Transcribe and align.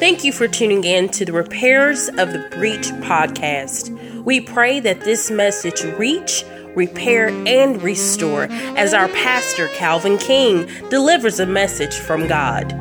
Thank 0.00 0.24
you 0.24 0.32
for 0.32 0.48
tuning 0.48 0.82
in 0.84 1.10
to 1.10 1.26
the 1.26 1.32
Repairers 1.34 2.08
of 2.08 2.32
the 2.32 2.48
Breach 2.52 2.86
podcast. 3.02 3.90
We 4.24 4.40
pray 4.40 4.80
that 4.80 5.02
this 5.02 5.30
message 5.30 5.84
reach, 5.98 6.42
repair, 6.74 7.28
and 7.46 7.82
restore 7.82 8.44
as 8.78 8.94
our 8.94 9.08
pastor, 9.08 9.68
Calvin 9.74 10.16
King, 10.16 10.66
delivers 10.88 11.38
a 11.38 11.44
message 11.44 11.94
from 11.96 12.26
God. 12.26 12.72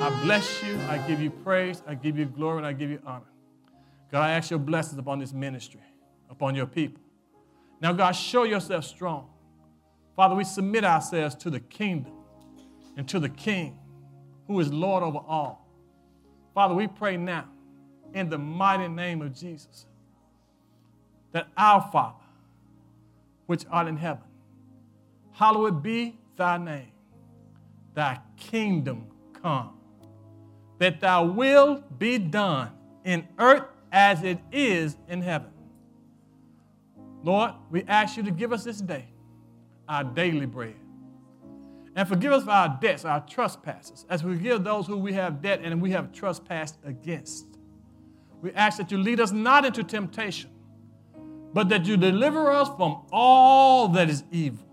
I 0.00 0.20
bless 0.22 0.62
you, 0.62 0.78
I 0.88 0.98
give 1.08 1.20
you 1.20 1.30
praise, 1.30 1.82
I 1.84 1.94
give 1.94 2.16
you 2.16 2.26
glory, 2.26 2.58
and 2.58 2.66
I 2.68 2.74
give 2.74 2.90
you 2.90 3.00
honor. 3.04 3.24
God, 4.14 4.30
I 4.30 4.30
ask 4.30 4.48
your 4.48 4.60
blessings 4.60 4.96
upon 4.96 5.18
this 5.18 5.32
ministry, 5.32 5.80
upon 6.30 6.54
your 6.54 6.66
people. 6.66 7.02
Now, 7.80 7.92
God, 7.92 8.12
show 8.12 8.44
yourself 8.44 8.84
strong. 8.84 9.28
Father, 10.14 10.36
we 10.36 10.44
submit 10.44 10.84
ourselves 10.84 11.34
to 11.34 11.50
the 11.50 11.58
kingdom 11.58 12.12
and 12.96 13.08
to 13.08 13.18
the 13.18 13.28
King 13.28 13.76
who 14.46 14.60
is 14.60 14.72
Lord 14.72 15.02
over 15.02 15.18
all. 15.18 15.68
Father, 16.54 16.76
we 16.76 16.86
pray 16.86 17.16
now 17.16 17.48
in 18.12 18.28
the 18.28 18.38
mighty 18.38 18.86
name 18.86 19.20
of 19.20 19.34
Jesus 19.34 19.86
that 21.32 21.48
our 21.56 21.82
Father, 21.90 22.22
which 23.46 23.64
art 23.68 23.88
in 23.88 23.96
heaven, 23.96 24.22
hallowed 25.32 25.82
be 25.82 26.16
thy 26.36 26.56
name, 26.56 26.92
thy 27.94 28.20
kingdom 28.36 29.08
come, 29.42 29.76
that 30.78 31.00
thy 31.00 31.18
will 31.18 31.82
be 31.98 32.16
done 32.18 32.70
in 33.02 33.26
earth 33.40 33.64
as 33.94 34.24
it 34.24 34.40
is 34.50 34.96
in 35.08 35.22
heaven. 35.22 35.52
Lord, 37.22 37.52
we 37.70 37.84
ask 37.84 38.16
you 38.16 38.24
to 38.24 38.32
give 38.32 38.52
us 38.52 38.64
this 38.64 38.80
day 38.80 39.06
our 39.88 40.02
daily 40.02 40.46
bread. 40.46 40.74
And 41.94 42.08
forgive 42.08 42.32
us 42.32 42.42
for 42.42 42.50
our 42.50 42.76
debts, 42.82 43.04
our 43.04 43.20
trespasses, 43.20 44.04
as 44.10 44.24
we 44.24 44.34
forgive 44.34 44.64
those 44.64 44.88
who 44.88 44.96
we 44.96 45.12
have 45.12 45.40
debt 45.40 45.60
and 45.62 45.80
we 45.80 45.92
have 45.92 46.12
trespassed 46.12 46.76
against. 46.84 47.46
We 48.42 48.52
ask 48.52 48.78
that 48.78 48.90
you 48.90 48.98
lead 48.98 49.20
us 49.20 49.30
not 49.30 49.64
into 49.64 49.84
temptation, 49.84 50.50
but 51.52 51.68
that 51.68 51.86
you 51.86 51.96
deliver 51.96 52.50
us 52.50 52.68
from 52.76 53.06
all 53.12 53.86
that 53.88 54.10
is 54.10 54.24
evil. 54.32 54.66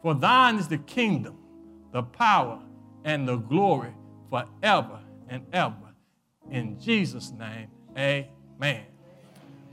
For 0.00 0.14
thine 0.14 0.58
is 0.58 0.68
the 0.68 0.78
kingdom, 0.78 1.36
the 1.92 2.04
power, 2.04 2.60
and 3.04 3.26
the 3.26 3.36
glory 3.36 3.94
forever 4.30 5.00
and 5.28 5.44
ever. 5.52 5.74
In 6.50 6.78
Jesus' 6.78 7.32
name, 7.32 7.68
amen. 7.98 8.82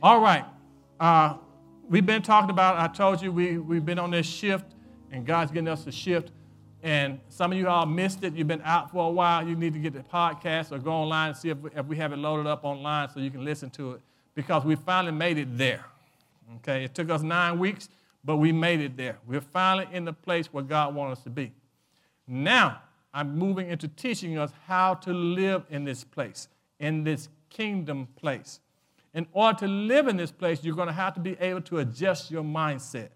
All 0.02 0.20
right. 0.20 0.46
Uh, 1.00 1.36
we've 1.88 2.06
been 2.06 2.22
talking 2.22 2.50
about, 2.50 2.78
I 2.78 2.88
told 2.88 3.22
you, 3.22 3.32
we, 3.32 3.58
we've 3.58 3.86
been 3.86 4.00
on 4.00 4.12
this 4.12 4.26
shift, 4.26 4.66
and 5.12 5.26
God's 5.26 5.52
getting 5.52 5.68
us 5.68 5.84
to 5.84 5.92
shift. 5.92 6.32
And 6.82 7.20
some 7.30 7.52
of 7.52 7.58
you 7.58 7.68
all 7.68 7.86
missed 7.86 8.24
it. 8.24 8.36
You've 8.36 8.48
been 8.48 8.62
out 8.64 8.92
for 8.92 9.08
a 9.08 9.12
while. 9.12 9.48
You 9.48 9.56
need 9.56 9.74
to 9.74 9.80
get 9.80 9.94
the 9.94 10.02
podcast 10.02 10.72
or 10.72 10.78
go 10.78 10.92
online 10.92 11.30
and 11.30 11.38
see 11.38 11.50
if 11.50 11.58
we, 11.58 11.70
if 11.76 11.86
we 11.86 11.98
have 11.98 12.14
it 12.14 12.18
loaded 12.18 12.48
up 12.48 12.64
online 12.64 13.10
so 13.10 13.20
you 13.20 13.32
can 13.32 13.44
listen 13.44 13.70
to 13.72 13.94
it 13.94 14.02
because 14.36 14.66
we 14.66 14.76
finally 14.76 15.14
made 15.14 15.38
it 15.38 15.58
there. 15.58 15.86
Okay, 16.58 16.84
it 16.84 16.94
took 16.94 17.10
us 17.10 17.24
nine 17.24 17.58
weeks, 17.58 17.90
but 18.24 18.38
we 18.38 18.52
made 18.52 18.82
it 18.82 18.96
there. 18.96 19.18
We're 19.26 19.42
finally 19.42 19.88
in 19.92 20.06
the 20.06 20.14
place 20.14 20.54
where 20.54 20.64
God 20.64 20.94
wants 20.94 21.20
us 21.20 21.24
to 21.24 21.30
be. 21.32 21.52
Now, 22.28 22.82
I'm 23.14 23.36
moving 23.36 23.70
into 23.70 23.88
teaching 23.88 24.38
us 24.38 24.52
how 24.68 24.96
to 24.96 25.14
live 25.14 25.64
in 25.70 25.86
this 25.86 26.04
place, 26.04 26.50
in 26.80 27.04
this 27.04 27.30
kingdom 27.56 28.08
place. 28.16 28.60
In 29.14 29.26
order 29.32 29.60
to 29.60 29.68
live 29.68 30.08
in 30.08 30.18
this 30.18 30.32
place, 30.32 30.64
you're 30.64 30.76
going 30.76 30.88
to 30.88 30.94
have 30.94 31.14
to 31.14 31.22
be 31.22 31.38
able 31.40 31.62
to 31.62 31.78
adjust 31.80 32.30
your 32.30 32.44
mindset. 32.44 33.10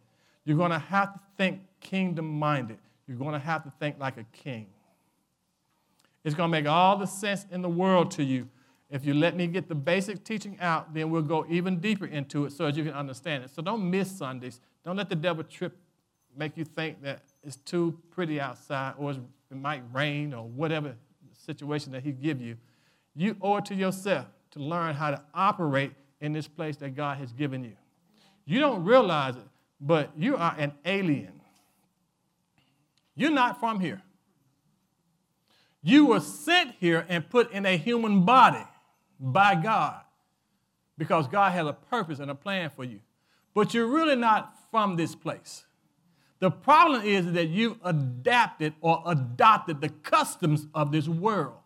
You're 0.45 0.57
going 0.57 0.71
to 0.71 0.79
have 0.79 1.13
to 1.13 1.19
think 1.37 1.61
kingdom 1.81 2.39
minded. 2.39 2.77
You're 3.05 3.17
going 3.17 3.33
to 3.33 3.39
have 3.39 3.63
to 3.63 3.73
think 3.79 3.99
like 3.99 4.17
a 4.17 4.23
king. 4.31 4.67
It's 6.23 6.35
going 6.35 6.49
to 6.49 6.51
make 6.51 6.67
all 6.67 6.97
the 6.97 7.05
sense 7.05 7.45
in 7.51 7.61
the 7.61 7.69
world 7.69 8.11
to 8.11 8.23
you. 8.23 8.47
If 8.89 9.05
you 9.05 9.13
let 9.13 9.35
me 9.35 9.45
get 9.47 9.67
the 9.67 9.75
basic 9.75 10.23
teaching 10.23 10.57
out, 10.61 10.93
then 10.93 11.09
we'll 11.09 11.21
go 11.21 11.45
even 11.49 11.79
deeper 11.79 12.05
into 12.05 12.45
it 12.45 12.53
so 12.53 12.65
that 12.65 12.75
you 12.75 12.83
can 12.83 12.93
understand 12.93 13.43
it. 13.43 13.51
So 13.51 13.61
don't 13.61 13.89
miss 13.89 14.09
Sundays. 14.09 14.61
Don't 14.85 14.95
let 14.95 15.09
the 15.09 15.15
devil 15.15 15.43
trip, 15.43 15.77
make 16.37 16.55
you 16.55 16.63
think 16.63 17.01
that 17.03 17.21
it's 17.43 17.57
too 17.57 17.99
pretty 18.11 18.39
outside 18.39 18.93
or 18.97 19.11
it 19.11 19.19
might 19.51 19.83
rain 19.91 20.33
or 20.33 20.45
whatever 20.47 20.95
situation 21.33 21.91
that 21.91 22.03
he 22.03 22.11
give 22.11 22.41
you. 22.41 22.55
You 23.15 23.35
owe 23.41 23.57
it 23.57 23.65
to 23.65 23.75
yourself 23.75 24.25
to 24.51 24.59
learn 24.59 24.95
how 24.95 25.11
to 25.11 25.21
operate 25.33 25.93
in 26.21 26.33
this 26.33 26.47
place 26.47 26.77
that 26.77 26.95
God 26.95 27.17
has 27.17 27.31
given 27.31 27.63
you. 27.63 27.75
You 28.45 28.59
don't 28.59 28.83
realize 28.83 29.35
it, 29.35 29.47
but 29.79 30.11
you 30.17 30.35
are 30.37 30.55
an 30.57 30.73
alien. 30.85 31.39
You're 33.15 33.31
not 33.31 33.59
from 33.59 33.79
here. 33.79 34.01
You 35.81 36.07
were 36.07 36.19
sent 36.19 36.75
here 36.79 37.05
and 37.07 37.29
put 37.29 37.51
in 37.51 37.65
a 37.65 37.77
human 37.77 38.25
body 38.25 38.65
by 39.19 39.55
God 39.55 40.01
because 40.97 41.27
God 41.27 41.51
has 41.53 41.65
a 41.67 41.73
purpose 41.73 42.19
and 42.19 42.29
a 42.29 42.35
plan 42.35 42.69
for 42.69 42.83
you. 42.83 42.99
But 43.53 43.73
you're 43.73 43.87
really 43.87 44.15
not 44.15 44.55
from 44.71 44.95
this 44.95 45.15
place. 45.15 45.65
The 46.39 46.51
problem 46.51 47.03
is 47.03 47.31
that 47.33 47.47
you 47.47 47.77
adapted 47.83 48.73
or 48.81 49.03
adopted 49.05 49.81
the 49.81 49.89
customs 49.89 50.67
of 50.73 50.91
this 50.91 51.07
world, 51.07 51.57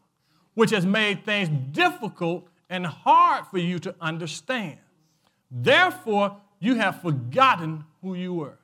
which 0.53 0.71
has 0.71 0.85
made 0.85 1.25
things 1.25 1.49
difficult 1.71 2.47
and 2.69 2.85
hard 2.85 3.45
for 3.47 3.57
you 3.57 3.79
to 3.79 3.95
understand. 4.01 4.77
Therefore, 5.49 6.37
you 6.59 6.75
have 6.75 7.01
forgotten 7.01 7.83
who 8.01 8.15
you 8.15 8.33
were. 8.33 8.57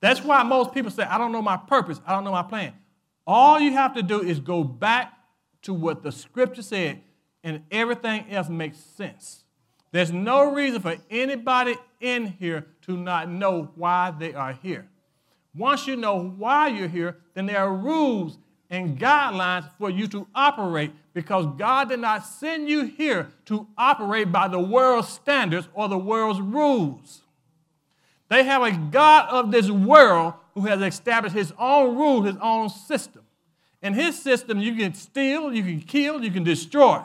That's 0.00 0.22
why 0.22 0.42
most 0.42 0.72
people 0.72 0.90
say, 0.90 1.02
I 1.02 1.18
don't 1.18 1.32
know 1.32 1.42
my 1.42 1.56
purpose, 1.56 2.00
I 2.06 2.12
don't 2.12 2.24
know 2.24 2.32
my 2.32 2.42
plan. 2.42 2.74
All 3.26 3.60
you 3.60 3.72
have 3.72 3.94
to 3.94 4.02
do 4.02 4.22
is 4.22 4.40
go 4.40 4.64
back 4.64 5.12
to 5.62 5.74
what 5.74 6.02
the 6.02 6.10
scripture 6.10 6.62
said, 6.62 7.02
and 7.44 7.62
everything 7.70 8.24
else 8.30 8.48
makes 8.48 8.78
sense. 8.78 9.44
There's 9.92 10.12
no 10.12 10.52
reason 10.52 10.80
for 10.80 10.96
anybody 11.10 11.76
in 12.00 12.26
here 12.26 12.66
to 12.82 12.96
not 12.96 13.28
know 13.28 13.70
why 13.74 14.12
they 14.18 14.32
are 14.34 14.52
here. 14.52 14.88
Once 15.54 15.86
you 15.86 15.96
know 15.96 16.22
why 16.22 16.68
you're 16.68 16.88
here, 16.88 17.18
then 17.34 17.46
there 17.46 17.58
are 17.58 17.74
rules 17.74 18.38
and 18.70 18.98
guidelines 18.98 19.68
for 19.78 19.90
you 19.90 20.06
to 20.06 20.26
operate 20.34 20.92
because 21.12 21.46
God 21.58 21.88
did 21.88 21.98
not 21.98 22.24
send 22.24 22.68
you 22.68 22.84
here 22.84 23.28
to 23.46 23.66
operate 23.76 24.30
by 24.30 24.46
the 24.46 24.60
world's 24.60 25.08
standards 25.08 25.68
or 25.74 25.88
the 25.88 25.98
world's 25.98 26.40
rules. 26.40 27.22
They 28.28 28.44
have 28.44 28.62
a 28.62 28.70
God 28.70 29.28
of 29.28 29.50
this 29.50 29.68
world 29.68 30.34
who 30.54 30.62
has 30.62 30.80
established 30.80 31.34
his 31.34 31.52
own 31.58 31.96
rule, 31.96 32.22
his 32.22 32.36
own 32.40 32.68
system. 32.68 33.22
In 33.82 33.94
his 33.94 34.22
system, 34.22 34.60
you 34.60 34.76
can 34.76 34.94
steal, 34.94 35.52
you 35.52 35.64
can 35.64 35.80
kill, 35.80 36.22
you 36.22 36.30
can 36.30 36.44
destroy. 36.44 37.02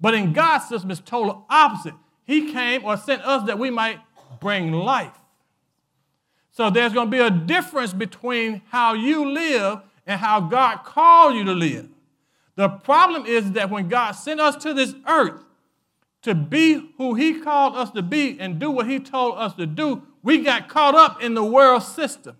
But 0.00 0.14
in 0.14 0.32
God's 0.32 0.68
system, 0.68 0.90
it's 0.90 1.00
total 1.00 1.44
opposite. 1.50 1.94
He 2.24 2.52
came 2.52 2.84
or 2.84 2.96
sent 2.96 3.22
us 3.22 3.44
that 3.46 3.58
we 3.58 3.70
might 3.70 3.98
bring 4.40 4.72
life. 4.72 5.18
So 6.52 6.70
there's 6.70 6.92
going 6.92 7.08
to 7.08 7.10
be 7.10 7.22
a 7.22 7.30
difference 7.30 7.92
between 7.92 8.62
how 8.68 8.94
you 8.94 9.30
live 9.30 9.80
and 10.10 10.18
how 10.18 10.40
God 10.40 10.78
called 10.78 11.36
you 11.36 11.44
to 11.44 11.52
live. 11.52 11.88
The 12.56 12.68
problem 12.68 13.26
is 13.26 13.52
that 13.52 13.70
when 13.70 13.88
God 13.88 14.10
sent 14.10 14.40
us 14.40 14.56
to 14.64 14.74
this 14.74 14.92
earth 15.06 15.44
to 16.22 16.34
be 16.34 16.90
who 16.98 17.14
He 17.14 17.38
called 17.38 17.76
us 17.76 17.92
to 17.92 18.02
be 18.02 18.36
and 18.40 18.58
do 18.58 18.72
what 18.72 18.88
He 18.88 18.98
told 18.98 19.38
us 19.38 19.54
to 19.54 19.66
do, 19.66 20.02
we 20.24 20.38
got 20.38 20.68
caught 20.68 20.96
up 20.96 21.22
in 21.22 21.34
the 21.34 21.44
world 21.44 21.84
system. 21.84 22.36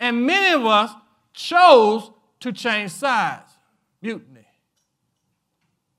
And 0.00 0.26
many 0.26 0.52
of 0.52 0.66
us 0.66 0.90
chose 1.32 2.10
to 2.40 2.52
change 2.52 2.90
sides. 2.90 3.52
Mutiny. 4.02 4.48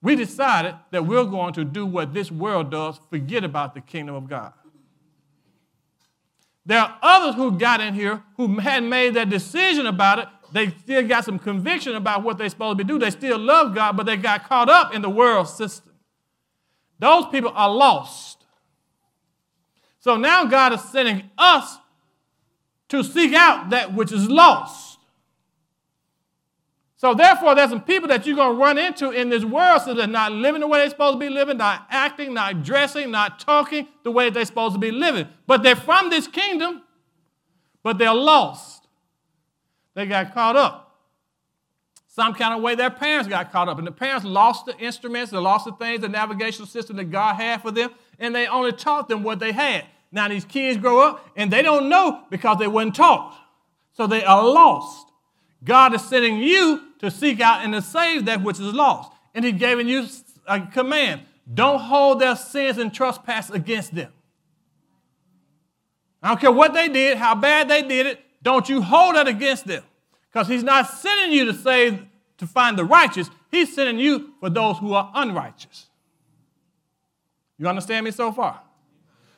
We 0.02 0.18
decided 0.18 0.76
that 0.92 1.06
we're 1.06 1.24
going 1.24 1.54
to 1.54 1.64
do 1.64 1.86
what 1.86 2.14
this 2.14 2.30
world 2.30 2.70
does, 2.70 3.00
forget 3.10 3.46
about 3.46 3.76
the 3.76 3.82
kingdom 3.82 4.16
of 4.16 4.28
God. 4.28 4.52
There 6.66 6.80
are 6.80 6.98
others 7.02 7.36
who 7.36 7.58
got 7.58 7.80
in 7.80 7.94
here 7.94 8.22
who 8.36 8.60
hadn't 8.60 8.90
made 8.90 9.14
that 9.14 9.30
decision 9.30 9.88
about 9.88 10.20
it. 10.20 10.28
They 10.52 10.70
still 10.70 11.08
got 11.08 11.26
some 11.26 11.40
conviction 11.40 11.96
about 11.96 12.24
what 12.24 12.38
they're 12.38 12.50
supposed 12.50 12.78
to 12.78 12.84
be 12.84 12.88
doing. 12.88 13.00
They 13.00 13.10
still 13.10 13.38
love 13.38 13.74
God, 13.74 13.96
but 13.96 14.06
they 14.06 14.18
got 14.18 14.48
caught 14.48 14.70
up 14.70 14.94
in 14.94 15.02
the 15.02 15.10
world 15.10 15.48
system. 15.48 15.94
Those 17.00 17.26
people 17.28 17.52
are 17.56 17.70
lost. 17.70 18.46
So 20.00 20.18
now 20.18 20.46
God 20.46 20.74
is 20.74 20.82
sending 20.82 21.30
us 21.38 21.78
to 22.90 23.04
seek 23.04 23.34
out 23.34 23.70
that 23.70 23.94
which 23.94 24.12
is 24.12 24.30
lost. 24.30 25.00
So 26.98 27.16
therefore, 27.16 27.56
there's 27.56 27.72
some 27.72 27.82
people 27.82 28.08
that 28.10 28.28
you're 28.28 28.36
going 28.36 28.56
to 28.56 28.62
run 28.62 28.78
into 28.78 29.10
in 29.10 29.30
this 29.30 29.44
world 29.44 29.82
so 29.82 29.96
they're 29.96 30.06
not 30.06 30.32
living 30.34 30.62
the 30.62 30.68
way 30.68 30.80
they're 30.80 30.90
supposed 30.92 31.16
to 31.16 31.20
be 31.20 31.30
living, 31.30 31.58
not 31.58 31.88
acting, 31.90 32.36
not 32.36 32.62
dressing, 32.62 33.10
not 33.10 33.40
talking 33.40 33.88
the 34.04 34.12
way 34.12 34.30
they're 34.30 34.46
supposed 34.46 34.76
to 34.76 34.80
be 34.80 34.92
living. 34.92 35.28
But 35.48 35.64
they're 35.64 35.76
from 35.76 36.12
this 36.12 36.28
kingdom, 36.28 36.84
but 37.82 37.98
they're 37.98 38.14
lost. 38.14 38.81
They 39.94 40.06
got 40.06 40.34
caught 40.34 40.56
up. 40.56 40.88
Some 42.08 42.34
kind 42.34 42.54
of 42.54 42.62
way 42.62 42.76
their 42.76 42.90
parents 42.90 43.30
got 43.30 43.52
caught 43.52 43.70
up, 43.70 43.78
and 43.78 43.88
the 43.88 43.92
parents 43.92 44.26
lost 44.26 44.66
the 44.66 44.78
instruments, 44.78 45.32
they 45.32 45.38
lost 45.38 45.66
the 45.66 45.72
things, 45.72 46.02
the 46.02 46.10
navigational 46.10 46.68
system 46.68 46.98
that 46.98 47.06
God 47.06 47.36
had 47.36 47.62
for 47.62 47.72
them, 47.72 47.90
and 48.20 48.36
they 48.36 48.48
only 48.48 48.74
taught 48.74 49.08
them 49.08 49.24
what 49.24 49.40
they 49.40 49.54
had. 49.54 49.86
Now 50.12 50.28
these 50.28 50.44
kids 50.44 50.78
grow 50.78 51.00
up 51.00 51.26
and 51.38 51.52
they 51.52 51.62
don't 51.62 51.88
know 51.88 52.24
because 52.30 52.58
they 52.60 52.68
weren't 52.68 52.96
taught. 52.96 53.38
So 53.94 54.08
they 54.08 54.26
are 54.26 54.44
lost. 54.44 55.08
God 55.64 55.94
is 55.94 56.04
sending 56.04 56.38
you 56.38 56.82
to 57.00 57.10
seek 57.10 57.40
out 57.40 57.64
and 57.64 57.74
to 57.74 57.82
save 57.82 58.26
that 58.26 58.44
which 58.44 58.60
is 58.60 58.74
lost. 58.74 59.12
And 59.34 59.46
He's 59.46 59.54
giving 59.54 59.88
you 59.88 60.06
a 60.48 60.60
command 60.68 61.22
don't 61.52 61.80
hold 61.80 62.20
their 62.20 62.36
sins 62.36 62.78
and 62.78 62.94
trespass 62.94 63.50
against 63.50 63.94
them. 63.94 64.12
I 66.24 66.30
don't 66.30 66.40
care 66.40 66.52
what 66.52 66.74
they 66.74 66.88
did, 66.88 67.18
how 67.18 67.36
bad 67.36 67.68
they 67.68 67.82
did 67.82 68.06
it, 68.06 68.20
don't 68.44 68.68
you 68.70 68.82
hold 68.82 69.16
that 69.16 69.28
against 69.28 69.68
them. 69.68 69.84
Because 70.32 70.48
he's 70.48 70.64
not 70.64 70.90
sending 70.90 71.38
you 71.38 71.46
to 71.46 71.54
save 71.54 72.06
to 72.38 72.48
find 72.48 72.78
the 72.78 72.86
righteous, 72.86 73.30
he's 73.52 73.74
sending 73.76 74.00
you 74.00 74.34
for 74.40 74.50
those 74.50 74.78
who 74.78 74.94
are 74.94 75.12
unrighteous. 75.14 75.88
You 77.58 77.68
understand 77.68 78.06
me 78.06 78.12
so 78.12 78.32
far? 78.32 78.62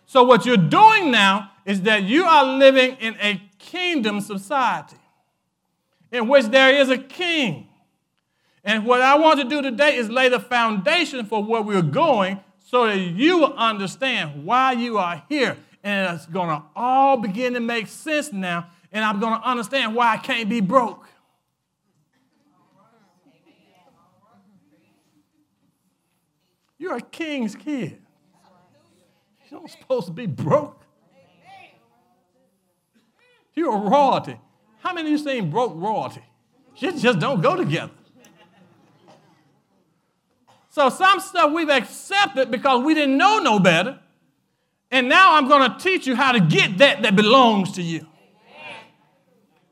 So, 0.05 0.23
what 0.23 0.45
you're 0.45 0.55
doing 0.55 1.11
now 1.11 1.51
is 1.65 1.81
that 1.81 2.03
you 2.03 2.23
are 2.23 2.45
living 2.45 2.95
in 2.99 3.15
a 3.15 3.41
kingdom 3.57 4.21
society 4.21 4.97
in 6.11 6.27
which 6.27 6.45
there 6.45 6.73
is 6.75 6.89
a 6.89 6.97
king. 6.97 7.67
And 8.63 8.85
what 8.85 9.01
I 9.01 9.15
want 9.15 9.41
to 9.41 9.49
do 9.49 9.61
today 9.61 9.95
is 9.97 10.09
lay 10.09 10.29
the 10.29 10.39
foundation 10.39 11.25
for 11.25 11.43
where 11.43 11.61
we're 11.61 11.81
going 11.81 12.39
so 12.59 12.85
that 12.85 12.97
you 12.97 13.39
will 13.39 13.53
understand 13.55 14.45
why 14.45 14.71
you 14.71 14.97
are 14.97 15.23
here. 15.27 15.57
And 15.83 16.15
it's 16.15 16.25
going 16.27 16.49
to 16.49 16.63
all 16.75 17.17
begin 17.17 17.53
to 17.55 17.59
make 17.59 17.87
sense 17.87 18.31
now. 18.31 18.67
And 18.93 19.03
I'm 19.03 19.19
going 19.19 19.33
to 19.33 19.45
understand 19.45 19.95
why 19.95 20.13
I 20.13 20.17
can't 20.17 20.47
be 20.47 20.61
broke. 20.61 21.07
You're 26.77 26.97
a 26.97 27.01
king's 27.01 27.55
kid. 27.55 27.99
You're 29.49 29.61
not 29.61 29.69
supposed 29.69 30.07
to 30.07 30.13
be 30.13 30.27
broke. 30.27 30.79
You're 33.55 33.75
a 33.75 33.79
royalty. 33.79 34.39
How 34.81 34.93
many 34.93 35.07
of 35.07 35.11
you 35.11 35.17
seen 35.17 35.49
broke 35.49 35.73
royalty? 35.75 36.21
Shit 36.75 36.97
just 36.97 37.19
don't 37.19 37.41
go 37.41 37.55
together. 37.55 37.93
So 40.69 40.89
some 40.89 41.19
stuff 41.19 41.51
we've 41.51 41.69
accepted 41.69 42.51
because 42.51 42.83
we 42.83 42.93
didn't 42.95 43.17
know 43.17 43.39
no 43.39 43.59
better. 43.59 43.99
And 44.91 45.07
now 45.07 45.35
I'm 45.35 45.47
going 45.47 45.71
to 45.71 45.77
teach 45.77 46.05
you 46.05 46.15
how 46.15 46.31
to 46.31 46.39
get 46.39 46.79
that 46.79 47.03
that 47.03 47.15
belongs 47.15 47.73
to 47.73 47.81
you. 47.81 48.07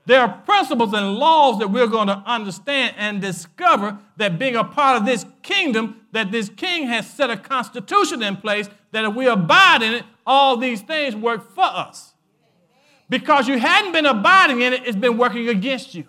There 0.05 0.19
are 0.19 0.41
principles 0.45 0.93
and 0.93 1.15
laws 1.15 1.59
that 1.59 1.69
we're 1.69 1.87
going 1.87 2.07
to 2.07 2.23
understand 2.25 2.95
and 2.97 3.21
discover 3.21 3.99
that 4.17 4.39
being 4.39 4.55
a 4.55 4.63
part 4.63 4.97
of 4.97 5.05
this 5.05 5.25
kingdom, 5.43 6.01
that 6.11 6.31
this 6.31 6.49
king 6.49 6.87
has 6.87 7.09
set 7.09 7.29
a 7.29 7.37
constitution 7.37 8.23
in 8.23 8.37
place 8.37 8.69
that 8.91 9.05
if 9.05 9.13
we 9.13 9.27
abide 9.27 9.83
in 9.83 9.93
it, 9.93 10.03
all 10.25 10.57
these 10.57 10.81
things 10.81 11.15
work 11.15 11.53
for 11.53 11.63
us. 11.63 12.13
Because 13.09 13.47
you 13.47 13.59
hadn't 13.59 13.91
been 13.91 14.05
abiding 14.05 14.61
in 14.61 14.73
it, 14.73 14.87
it's 14.87 14.97
been 14.97 15.17
working 15.17 15.49
against 15.49 15.93
you. 15.93 16.05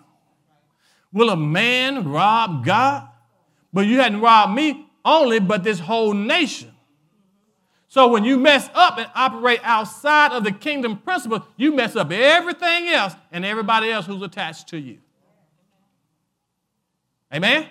Will 1.11 1.29
a 1.29 1.37
man 1.37 2.07
rob 2.09 2.65
God? 2.65 3.09
But 3.71 3.85
you 3.85 3.99
hadn't 3.99 4.21
robbed 4.21 4.53
me 4.53 4.87
only, 5.05 5.39
but 5.39 5.63
this 5.63 5.79
whole 5.79 6.13
nation. 6.13 6.72
So 7.93 8.07
when 8.07 8.23
you 8.23 8.39
mess 8.39 8.71
up 8.73 8.97
and 8.97 9.07
operate 9.13 9.59
outside 9.61 10.31
of 10.31 10.43
the 10.43 10.51
kingdom 10.51 10.97
principle, 10.97 11.45
you 11.57 11.75
mess 11.75 11.95
up 11.95 12.11
everything 12.11 12.87
else 12.87 13.13
and 13.31 13.45
everybody 13.45 13.91
else 13.91 14.07
who's 14.07 14.23
attached 14.23 14.69
to 14.69 14.79
you. 14.79 14.97
Amen? 17.31 17.67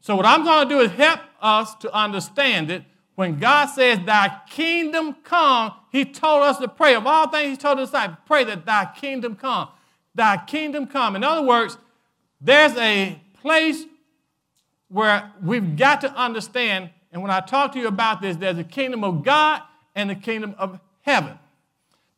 So 0.00 0.14
what 0.14 0.26
I'm 0.26 0.44
going 0.44 0.68
to 0.68 0.72
do 0.72 0.80
is 0.80 0.92
help 0.92 1.18
us 1.42 1.74
to 1.80 1.92
understand 1.92 2.70
it. 2.70 2.84
When 3.16 3.40
God 3.40 3.66
says, 3.66 3.98
Thy 4.06 4.30
kingdom 4.48 5.16
come, 5.24 5.72
He 5.90 6.04
told 6.04 6.44
us 6.44 6.58
to 6.58 6.68
pray. 6.68 6.94
Of 6.94 7.04
all 7.04 7.28
things, 7.28 7.50
He 7.50 7.56
told 7.56 7.80
us 7.80 7.88
disciples, 7.88 8.18
pray 8.26 8.44
that 8.44 8.64
Thy 8.64 8.88
kingdom 8.94 9.34
come. 9.34 9.70
Thy 10.14 10.36
kingdom 10.36 10.86
come. 10.86 11.16
In 11.16 11.24
other 11.24 11.44
words, 11.44 11.78
there's 12.40 12.76
a 12.76 13.20
place 13.42 13.86
where 14.86 15.32
we've 15.42 15.76
got 15.76 16.02
to 16.02 16.14
understand, 16.14 16.90
and 17.16 17.22
when 17.22 17.30
I 17.30 17.40
talk 17.40 17.72
to 17.72 17.78
you 17.78 17.88
about 17.88 18.20
this, 18.20 18.36
there's 18.36 18.58
a 18.58 18.64
kingdom 18.64 19.02
of 19.02 19.24
God 19.24 19.62
and 19.94 20.10
the 20.10 20.14
kingdom 20.14 20.54
of 20.58 20.78
heaven. 21.00 21.38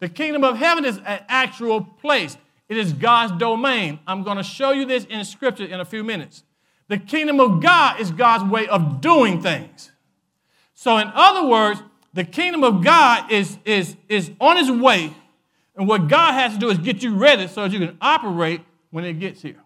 The 0.00 0.08
kingdom 0.08 0.42
of 0.42 0.56
heaven 0.56 0.84
is 0.84 0.96
an 0.96 1.20
actual 1.28 1.82
place, 1.82 2.36
it 2.68 2.76
is 2.76 2.92
God's 2.94 3.38
domain. 3.38 4.00
I'm 4.08 4.24
going 4.24 4.38
to 4.38 4.42
show 4.42 4.72
you 4.72 4.84
this 4.86 5.04
in 5.04 5.24
scripture 5.24 5.66
in 5.66 5.78
a 5.78 5.84
few 5.84 6.02
minutes. 6.02 6.42
The 6.88 6.98
kingdom 6.98 7.38
of 7.38 7.62
God 7.62 8.00
is 8.00 8.10
God's 8.10 8.50
way 8.50 8.66
of 8.66 9.00
doing 9.00 9.40
things. 9.40 9.92
So, 10.74 10.96
in 10.96 11.12
other 11.14 11.46
words, 11.46 11.80
the 12.12 12.24
kingdom 12.24 12.64
of 12.64 12.82
God 12.82 13.30
is, 13.30 13.56
is, 13.64 13.94
is 14.08 14.32
on 14.40 14.58
its 14.58 14.68
way, 14.68 15.14
and 15.76 15.86
what 15.86 16.08
God 16.08 16.32
has 16.32 16.54
to 16.54 16.58
do 16.58 16.70
is 16.70 16.78
get 16.78 17.04
you 17.04 17.14
ready 17.14 17.46
so 17.46 17.62
that 17.62 17.70
you 17.70 17.78
can 17.78 17.96
operate 18.00 18.62
when 18.90 19.04
it 19.04 19.20
gets 19.20 19.42
here. 19.42 19.62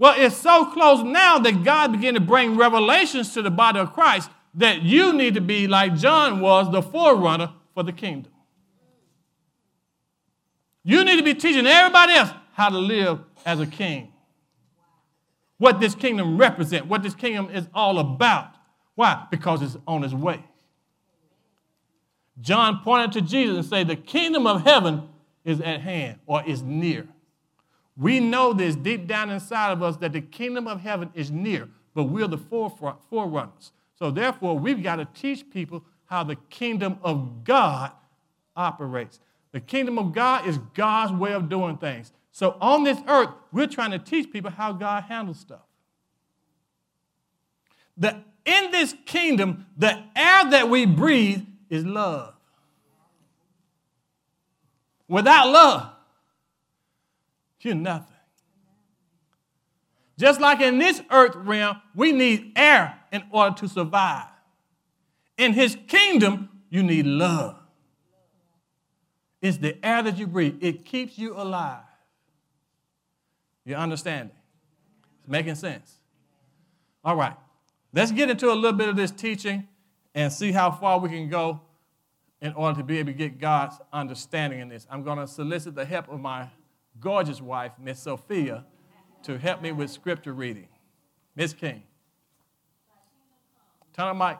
Well, 0.00 0.14
it's 0.16 0.34
so 0.34 0.64
close 0.64 1.02
now 1.04 1.38
that 1.40 1.62
God 1.62 1.92
began 1.92 2.14
to 2.14 2.20
bring 2.20 2.56
revelations 2.56 3.34
to 3.34 3.42
the 3.42 3.50
body 3.50 3.78
of 3.80 3.92
Christ 3.92 4.30
that 4.54 4.80
you 4.80 5.12
need 5.12 5.34
to 5.34 5.42
be 5.42 5.68
like 5.68 5.94
John 5.94 6.40
was, 6.40 6.72
the 6.72 6.80
forerunner 6.80 7.52
for 7.74 7.82
the 7.82 7.92
kingdom. 7.92 8.32
You 10.82 11.04
need 11.04 11.18
to 11.18 11.22
be 11.22 11.34
teaching 11.34 11.66
everybody 11.66 12.14
else 12.14 12.30
how 12.54 12.70
to 12.70 12.78
live 12.78 13.20
as 13.44 13.60
a 13.60 13.66
king. 13.66 14.10
What 15.58 15.80
this 15.80 15.94
kingdom 15.94 16.38
represents, 16.38 16.88
what 16.88 17.02
this 17.02 17.14
kingdom 17.14 17.50
is 17.50 17.68
all 17.74 17.98
about. 17.98 18.54
Why? 18.94 19.26
Because 19.30 19.60
it's 19.60 19.76
on 19.86 20.02
its 20.02 20.14
way. 20.14 20.42
John 22.40 22.80
pointed 22.82 23.12
to 23.12 23.20
Jesus 23.20 23.56
and 23.58 23.66
said, 23.66 23.88
The 23.88 23.96
kingdom 23.96 24.46
of 24.46 24.62
heaven 24.64 25.10
is 25.44 25.60
at 25.60 25.82
hand 25.82 26.20
or 26.24 26.42
is 26.42 26.62
near. 26.62 27.06
We 28.00 28.18
know 28.18 28.54
this 28.54 28.76
deep 28.76 29.06
down 29.06 29.28
inside 29.28 29.72
of 29.72 29.82
us 29.82 29.98
that 29.98 30.14
the 30.14 30.22
kingdom 30.22 30.66
of 30.66 30.80
heaven 30.80 31.10
is 31.14 31.30
near, 31.30 31.68
but 31.94 32.04
we're 32.04 32.26
the 32.26 32.38
forefront, 32.38 32.96
forerunners. 33.10 33.72
So 33.98 34.10
therefore, 34.10 34.58
we've 34.58 34.82
got 34.82 34.96
to 34.96 35.04
teach 35.04 35.50
people 35.50 35.84
how 36.06 36.24
the 36.24 36.36
kingdom 36.48 36.96
of 37.02 37.44
God 37.44 37.92
operates. 38.56 39.20
The 39.52 39.60
kingdom 39.60 39.98
of 39.98 40.14
God 40.14 40.46
is 40.48 40.56
God's 40.72 41.12
way 41.12 41.34
of 41.34 41.50
doing 41.50 41.76
things. 41.76 42.10
So 42.32 42.56
on 42.58 42.84
this 42.84 42.98
earth, 43.06 43.28
we're 43.52 43.66
trying 43.66 43.90
to 43.90 43.98
teach 43.98 44.32
people 44.32 44.50
how 44.50 44.72
God 44.72 45.04
handles 45.04 45.38
stuff. 45.38 45.60
The, 47.98 48.16
in 48.46 48.70
this 48.70 48.94
kingdom, 49.04 49.66
the 49.76 49.90
air 50.16 50.50
that 50.50 50.70
we 50.70 50.86
breathe 50.86 51.42
is 51.68 51.84
love. 51.84 52.32
Without 55.06 55.50
love, 55.50 55.92
you're 57.64 57.74
nothing. 57.74 58.16
Just 60.18 60.40
like 60.40 60.60
in 60.60 60.78
this 60.78 61.00
earth 61.10 61.34
realm, 61.34 61.80
we 61.94 62.12
need 62.12 62.52
air 62.54 62.98
in 63.10 63.22
order 63.30 63.56
to 63.56 63.68
survive. 63.68 64.26
In 65.38 65.54
his 65.54 65.78
kingdom, 65.88 66.50
you 66.68 66.82
need 66.82 67.06
love. 67.06 67.56
It's 69.40 69.56
the 69.56 69.82
air 69.84 70.02
that 70.02 70.18
you 70.18 70.26
breathe, 70.26 70.58
it 70.60 70.84
keeps 70.84 71.18
you 71.18 71.34
alive. 71.34 71.84
You 73.64 73.76
understand 73.76 74.30
it? 74.30 74.36
It's 75.20 75.28
making 75.28 75.54
sense. 75.54 75.94
All 77.02 77.16
right, 77.16 77.36
let's 77.94 78.12
get 78.12 78.28
into 78.28 78.52
a 78.52 78.54
little 78.54 78.76
bit 78.76 78.90
of 78.90 78.96
this 78.96 79.10
teaching 79.10 79.66
and 80.14 80.30
see 80.30 80.52
how 80.52 80.70
far 80.70 80.98
we 80.98 81.08
can 81.08 81.30
go 81.30 81.62
in 82.42 82.52
order 82.52 82.78
to 82.78 82.84
be 82.84 82.98
able 82.98 83.12
to 83.12 83.16
get 83.16 83.38
God's 83.38 83.76
understanding 83.92 84.60
in 84.60 84.68
this. 84.68 84.86
I'm 84.90 85.02
going 85.02 85.18
to 85.18 85.26
solicit 85.26 85.74
the 85.74 85.84
help 85.84 86.08
of 86.10 86.20
my 86.20 86.48
gorgeous 87.00 87.40
wife, 87.40 87.72
Miss 87.78 88.00
Sophia, 88.00 88.64
to 89.22 89.38
help 89.38 89.62
me 89.62 89.72
with 89.72 89.90
scripture 89.90 90.32
reading. 90.32 90.68
Miss 91.34 91.52
King. 91.52 91.82
Turn 93.92 94.06
on 94.06 94.18
mic. 94.18 94.38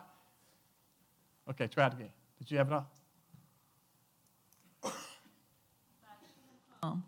Okay, 1.50 1.67
try 1.67 1.87
it 1.87 1.95
again. 1.95 2.11
Did 2.38 2.50
you 2.50 2.59
have 2.59 2.73
it? 2.73 2.83
Um, 6.83 7.05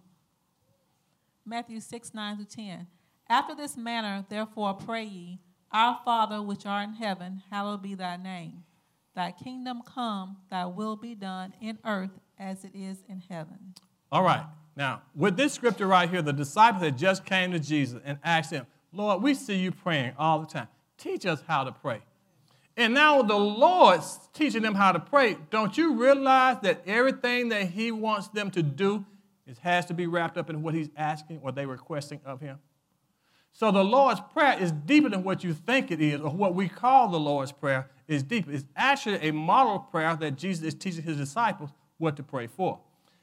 Matthew 1.46 1.80
6, 1.80 2.12
9 2.12 2.38
to 2.38 2.44
10. 2.44 2.86
After 3.28 3.54
this 3.54 3.76
manner, 3.76 4.26
therefore, 4.28 4.74
pray 4.74 5.04
ye, 5.04 5.38
Our 5.70 5.98
Father 6.04 6.42
which 6.42 6.66
art 6.66 6.88
in 6.88 6.94
heaven, 6.94 7.42
hallowed 7.50 7.82
be 7.82 7.94
thy 7.94 8.18
name. 8.18 8.64
Thy 9.14 9.32
kingdom 9.32 9.82
come, 9.82 10.38
thy 10.50 10.66
will 10.66 10.96
be 10.96 11.14
done 11.14 11.54
in 11.60 11.78
earth 11.84 12.20
as 12.38 12.64
it 12.64 12.72
is 12.74 13.02
in 13.08 13.22
heaven. 13.28 13.74
All 14.10 14.22
right. 14.22 14.44
Now, 14.76 15.02
with 15.14 15.36
this 15.36 15.52
scripture 15.52 15.86
right 15.86 16.08
here, 16.08 16.22
the 16.22 16.32
disciples 16.32 16.82
had 16.82 16.96
just 16.96 17.24
came 17.24 17.52
to 17.52 17.58
Jesus 17.58 18.00
and 18.04 18.18
asked 18.24 18.50
him, 18.50 18.66
Lord, 18.92 19.22
we 19.22 19.34
see 19.34 19.56
you 19.56 19.70
praying 19.70 20.12
all 20.18 20.38
the 20.38 20.46
time. 20.46 20.68
Teach 20.98 21.26
us 21.26 21.42
how 21.46 21.64
to 21.64 21.72
pray. 21.72 22.00
And 22.76 22.94
now 22.94 23.22
the 23.22 23.36
Lord's 23.36 24.18
teaching 24.32 24.62
them 24.62 24.74
how 24.74 24.92
to 24.92 25.00
pray. 25.00 25.36
Don't 25.50 25.76
you 25.76 25.94
realize 25.94 26.58
that 26.62 26.82
everything 26.86 27.50
that 27.50 27.68
He 27.68 27.92
wants 27.92 28.28
them 28.28 28.50
to 28.52 28.62
do 28.62 29.04
is, 29.46 29.58
has 29.58 29.84
to 29.86 29.94
be 29.94 30.06
wrapped 30.06 30.38
up 30.38 30.48
in 30.48 30.62
what 30.62 30.74
He's 30.74 30.88
asking 30.96 31.40
or 31.42 31.52
they 31.52 31.66
requesting 31.66 32.20
of 32.24 32.40
Him? 32.40 32.58
So 33.52 33.70
the 33.70 33.84
Lord's 33.84 34.20
Prayer 34.32 34.58
is 34.58 34.72
deeper 34.72 35.10
than 35.10 35.22
what 35.22 35.44
you 35.44 35.52
think 35.52 35.90
it 35.90 36.00
is, 36.00 36.20
or 36.20 36.30
what 36.30 36.54
we 36.54 36.68
call 36.68 37.08
the 37.08 37.20
Lord's 37.20 37.52
Prayer 37.52 37.90
is 38.08 38.22
deeper. 38.22 38.50
It's 38.50 38.64
actually 38.74 39.16
a 39.16 39.32
model 39.32 39.78
prayer 39.78 40.16
that 40.16 40.36
Jesus 40.36 40.64
is 40.64 40.74
teaching 40.74 41.02
his 41.02 41.18
disciples 41.18 41.70
what 41.98 42.16
to 42.16 42.22
pray 42.22 42.46
for. 42.46 42.80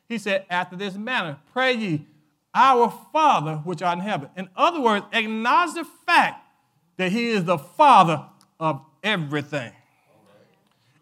He 0.10 0.18
said, 0.18 0.46
After 0.50 0.76
this 0.76 0.96
manner, 0.96 1.38
pray 1.54 1.74
ye, 1.74 2.08
Our 2.54 2.92
Father 3.14 3.58
which 3.64 3.82
art 3.82 4.00
in 4.00 4.04
heaven. 4.04 4.30
In 4.36 4.50
other 4.58 4.82
words, 4.82 5.06
acknowledge 5.14 5.76
the 5.76 5.86
fact 6.06 6.44
that 6.98 7.12
he 7.14 7.30
is 7.30 7.46
the 7.46 7.58
Father 7.58 8.26
of 8.60 8.82
everything. 9.04 9.72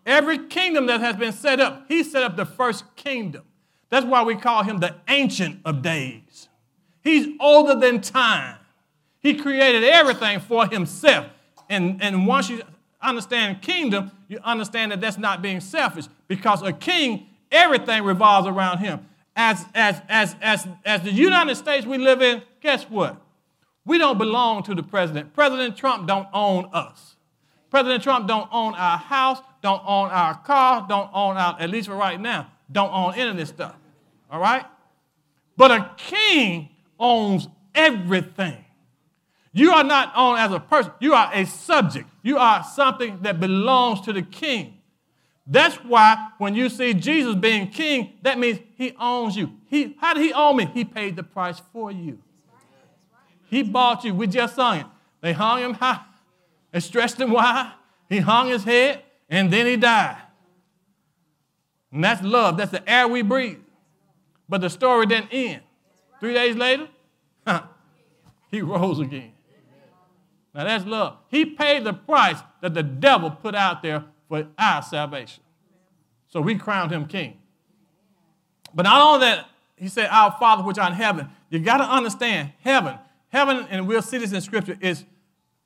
Every 0.05 0.47
kingdom 0.47 0.85
that 0.87 0.99
has 0.99 1.15
been 1.15 1.33
set 1.33 1.59
up, 1.59 1.85
he 1.87 2.03
set 2.03 2.23
up 2.23 2.37
the 2.37 2.45
first 2.45 2.95
kingdom. 2.95 3.43
That's 3.89 4.05
why 4.05 4.23
we 4.23 4.35
call 4.35 4.63
him 4.63 4.79
the 4.79 4.95
Ancient 5.07 5.61
of 5.65 5.81
Days. 5.81 6.49
He's 7.03 7.27
older 7.39 7.75
than 7.79 8.01
time. 8.01 8.57
He 9.19 9.35
created 9.35 9.83
everything 9.83 10.39
for 10.39 10.67
himself. 10.67 11.27
And, 11.69 12.01
and 12.01 12.27
once 12.27 12.49
you 12.49 12.61
understand 13.01 13.61
kingdom, 13.61 14.11
you 14.27 14.39
understand 14.43 14.91
that 14.91 15.01
that's 15.01 15.17
not 15.17 15.41
being 15.41 15.59
selfish 15.59 16.05
because 16.27 16.61
a 16.61 16.73
king, 16.73 17.27
everything 17.51 18.03
revolves 18.03 18.47
around 18.47 18.79
him. 18.79 19.07
As, 19.35 19.63
as, 19.75 20.01
as, 20.09 20.35
as, 20.41 20.67
as 20.83 21.01
the 21.03 21.11
United 21.11 21.55
States 21.55 21.85
we 21.85 21.97
live 21.97 22.21
in, 22.21 22.41
guess 22.61 22.83
what? 22.85 23.21
We 23.85 23.97
don't 23.97 24.17
belong 24.17 24.63
to 24.63 24.75
the 24.75 24.83
president. 24.83 25.33
President 25.33 25.77
Trump 25.77 26.07
don't 26.07 26.27
own 26.33 26.69
us. 26.73 27.15
President 27.69 28.01
Trump 28.01 28.27
don't 28.27 28.49
own 28.51 28.73
our 28.75 28.97
house, 28.97 29.39
don't 29.61 29.81
own 29.85 30.09
our 30.09 30.35
car, 30.39 30.85
don't 30.87 31.09
own 31.13 31.37
our, 31.37 31.59
at 31.59 31.69
least 31.69 31.87
for 31.87 31.95
right 31.95 32.19
now, 32.19 32.49
don't 32.71 32.91
own 32.91 33.13
any 33.15 33.29
of 33.29 33.37
this 33.37 33.49
stuff. 33.49 33.75
All 34.31 34.39
right? 34.39 34.65
But 35.55 35.71
a 35.71 35.91
king 35.97 36.69
owns 36.99 37.47
everything. 37.75 38.63
You 39.53 39.71
are 39.71 39.83
not 39.83 40.13
owned 40.15 40.39
as 40.39 40.51
a 40.51 40.59
person, 40.59 40.91
you 40.99 41.13
are 41.13 41.31
a 41.33 41.45
subject. 41.45 42.09
You 42.23 42.37
are 42.37 42.63
something 42.63 43.19
that 43.21 43.39
belongs 43.39 44.01
to 44.01 44.13
the 44.13 44.21
king. 44.21 44.76
That's 45.49 45.77
why 45.77 46.31
when 46.37 46.55
you 46.55 46.67
see 46.67 46.93
Jesus 46.93 47.33
being 47.35 47.69
king, 47.69 48.13
that 48.21 48.37
means 48.37 48.59
he 48.75 48.93
owns 48.99 49.37
you. 49.37 49.53
He, 49.69 49.95
how 49.99 50.13
did 50.13 50.23
he 50.23 50.33
own 50.33 50.57
me? 50.57 50.65
He 50.65 50.83
paid 50.83 51.15
the 51.15 51.23
price 51.23 51.61
for 51.71 51.89
you. 51.89 52.19
He 53.49 53.63
bought 53.63 54.03
you. 54.03 54.13
We 54.13 54.27
just 54.27 54.55
sung 54.55 54.79
it. 54.79 54.85
They 55.21 55.31
hung 55.31 55.59
him 55.59 55.73
high, 55.73 56.01
they 56.71 56.79
stretched 56.79 57.19
him 57.19 57.31
wide, 57.31 57.73
he 58.07 58.19
hung 58.19 58.49
his 58.49 58.63
head, 58.63 59.01
and 59.29 59.51
then 59.51 59.65
he 59.65 59.77
died. 59.77 60.21
And 61.91 62.03
that's 62.03 62.21
love. 62.21 62.57
That's 62.57 62.71
the 62.71 62.87
air 62.87 63.07
we 63.07 63.21
breathe. 63.21 63.59
But 64.47 64.61
the 64.61 64.69
story 64.69 65.05
didn't 65.05 65.29
end. 65.31 65.61
Three 66.19 66.33
days 66.33 66.55
later, 66.55 66.87
he 68.51 68.61
rose 68.61 68.99
again. 68.99 69.31
Now 70.53 70.65
that's 70.65 70.85
love. 70.85 71.17
He 71.29 71.45
paid 71.45 71.83
the 71.83 71.93
price 71.93 72.37
that 72.61 72.73
the 72.73 72.83
devil 72.83 73.31
put 73.31 73.55
out 73.55 73.81
there 73.81 74.03
for 74.27 74.47
our 74.57 74.81
salvation. 74.81 75.43
So 76.27 76.41
we 76.41 76.55
crowned 76.55 76.91
him 76.91 77.05
king. 77.05 77.37
But 78.73 78.83
not 78.83 79.01
only 79.01 79.25
that, 79.25 79.49
he 79.75 79.87
said, 79.87 80.09
Our 80.11 80.35
Father 80.39 80.63
which 80.63 80.77
art 80.77 80.91
in 80.91 80.97
heaven. 80.97 81.29
You 81.49 81.59
got 81.59 81.77
to 81.77 81.83
understand, 81.83 82.51
heaven, 82.61 82.95
heaven, 83.29 83.65
and 83.69 83.87
we'll 83.87 84.01
see 84.01 84.17
this 84.17 84.33
in 84.33 84.41
scripture, 84.41 84.77
is 84.81 85.05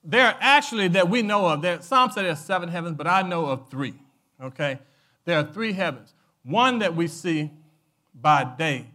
there 0.03 0.35
actually 0.39 0.89
that 0.89 1.09
we 1.09 1.21
know 1.21 1.47
of. 1.47 1.61
There, 1.61 1.81
some 1.81 2.11
say 2.11 2.23
there's 2.23 2.39
seven 2.39 2.69
heavens, 2.69 2.95
but 2.97 3.07
I 3.07 3.21
know 3.21 3.45
of 3.45 3.69
three. 3.69 3.93
Okay? 4.41 4.79
There 5.25 5.37
are 5.37 5.43
three 5.43 5.73
heavens. 5.73 6.13
One 6.43 6.79
that 6.79 6.95
we 6.95 7.07
see 7.07 7.51
by 8.13 8.43
day. 8.43 8.87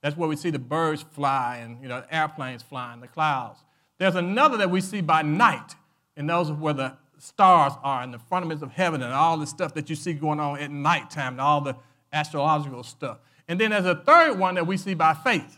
That's 0.00 0.16
where 0.16 0.28
we 0.28 0.36
see 0.36 0.50
the 0.50 0.58
birds 0.58 1.02
fly 1.12 1.60
and 1.62 1.80
you 1.82 1.88
know 1.88 2.04
airplanes 2.10 2.62
flying, 2.62 3.00
the 3.00 3.08
clouds. 3.08 3.60
There's 3.98 4.16
another 4.16 4.58
that 4.58 4.70
we 4.70 4.80
see 4.80 5.00
by 5.00 5.22
night, 5.22 5.74
and 6.16 6.28
those 6.28 6.50
are 6.50 6.54
where 6.54 6.74
the 6.74 6.96
stars 7.24 7.72
are 7.82 8.02
and 8.02 8.12
the 8.12 8.18
firmaments 8.18 8.62
of 8.62 8.70
heaven 8.70 9.02
and 9.02 9.12
all 9.12 9.38
the 9.38 9.46
stuff 9.46 9.74
that 9.74 9.88
you 9.88 9.96
see 9.96 10.12
going 10.12 10.38
on 10.38 10.58
at 10.58 10.70
nighttime 10.70 11.34
and 11.34 11.40
all 11.40 11.60
the 11.60 11.74
astrological 12.12 12.82
stuff. 12.82 13.18
And 13.48 13.60
then 13.60 13.70
there's 13.70 13.86
a 13.86 13.96
third 13.96 14.38
one 14.38 14.54
that 14.54 14.66
we 14.66 14.76
see 14.76 14.94
by 14.94 15.14
faith. 15.14 15.56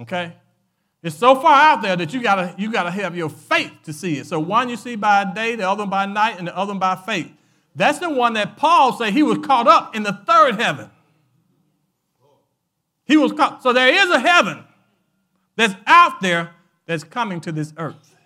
Okay? 0.00 0.32
It's 1.02 1.16
so 1.16 1.34
far 1.34 1.54
out 1.54 1.82
there 1.82 1.96
that 1.96 2.12
you 2.12 2.22
gotta, 2.22 2.54
you 2.58 2.70
gotta 2.70 2.90
have 2.90 3.16
your 3.16 3.30
faith 3.30 3.72
to 3.84 3.92
see 3.92 4.18
it. 4.18 4.26
So 4.26 4.38
one 4.38 4.68
you 4.68 4.76
see 4.76 4.96
by 4.96 5.24
day, 5.24 5.54
the 5.54 5.68
other 5.68 5.82
one 5.82 5.90
by 5.90 6.06
night, 6.06 6.38
and 6.38 6.48
the 6.48 6.56
other 6.56 6.72
one 6.72 6.78
by 6.78 6.96
faith. 6.96 7.30
That's 7.74 7.98
the 7.98 8.10
one 8.10 8.34
that 8.34 8.56
Paul 8.56 8.92
said 8.92 9.12
he 9.12 9.22
was 9.22 9.38
caught 9.38 9.66
up 9.66 9.94
in 9.94 10.02
the 10.02 10.12
third 10.12 10.60
heaven. 10.60 10.90
He 13.04 13.16
was 13.16 13.32
caught. 13.32 13.62
So 13.62 13.72
there 13.72 13.88
is 13.88 14.10
a 14.10 14.20
heaven 14.20 14.64
that's 15.56 15.74
out 15.86 16.20
there 16.20 16.50
that's 16.86 17.04
coming 17.04 17.40
to 17.42 17.52
this 17.52 17.72
earth. 17.76 18.16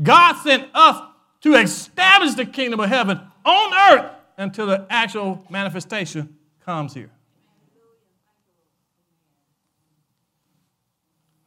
God 0.00 0.34
sent 0.42 0.68
us 0.74 1.02
to 1.42 1.54
establish 1.54 2.34
the 2.34 2.46
kingdom 2.46 2.80
of 2.80 2.88
heaven 2.88 3.20
on 3.44 3.74
earth 3.74 4.12
until 4.36 4.66
the 4.66 4.86
actual 4.88 5.44
manifestation 5.50 6.36
comes 6.64 6.94
here. 6.94 7.10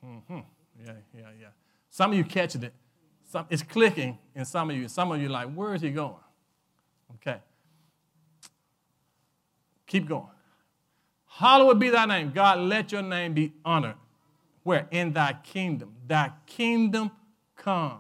Mm-hmm. 0.06 0.40
Yeah, 0.86 0.94
yeah, 1.14 1.22
yeah. 1.40 1.48
Some 1.90 2.12
of 2.12 2.18
you 2.18 2.24
catching 2.24 2.64
it. 2.64 2.74
Some, 3.32 3.46
it's 3.50 3.64
clicking 3.64 4.18
in 4.36 4.46
some 4.46 4.70
of 4.70 4.76
you. 4.76 4.88
Some 4.88 5.12
of 5.12 5.22
you 5.22 5.30
like, 5.30 5.52
where 5.54 5.74
is 5.74 5.82
he 5.82 5.90
going? 5.90 6.16
Okay. 7.16 7.40
Keep 9.88 10.08
going. 10.08 10.28
Hallowed 11.28 11.80
be 11.80 11.90
thy 11.90 12.06
name. 12.06 12.32
God, 12.34 12.60
let 12.60 12.92
your 12.92 13.02
name 13.02 13.34
be 13.34 13.54
honored. 13.64 13.96
Where? 14.64 14.88
In 14.92 15.14
thy 15.14 15.34
kingdom. 15.44 15.94
Thy 16.08 16.32
kingdom 16.46 17.12
come. 17.56 18.00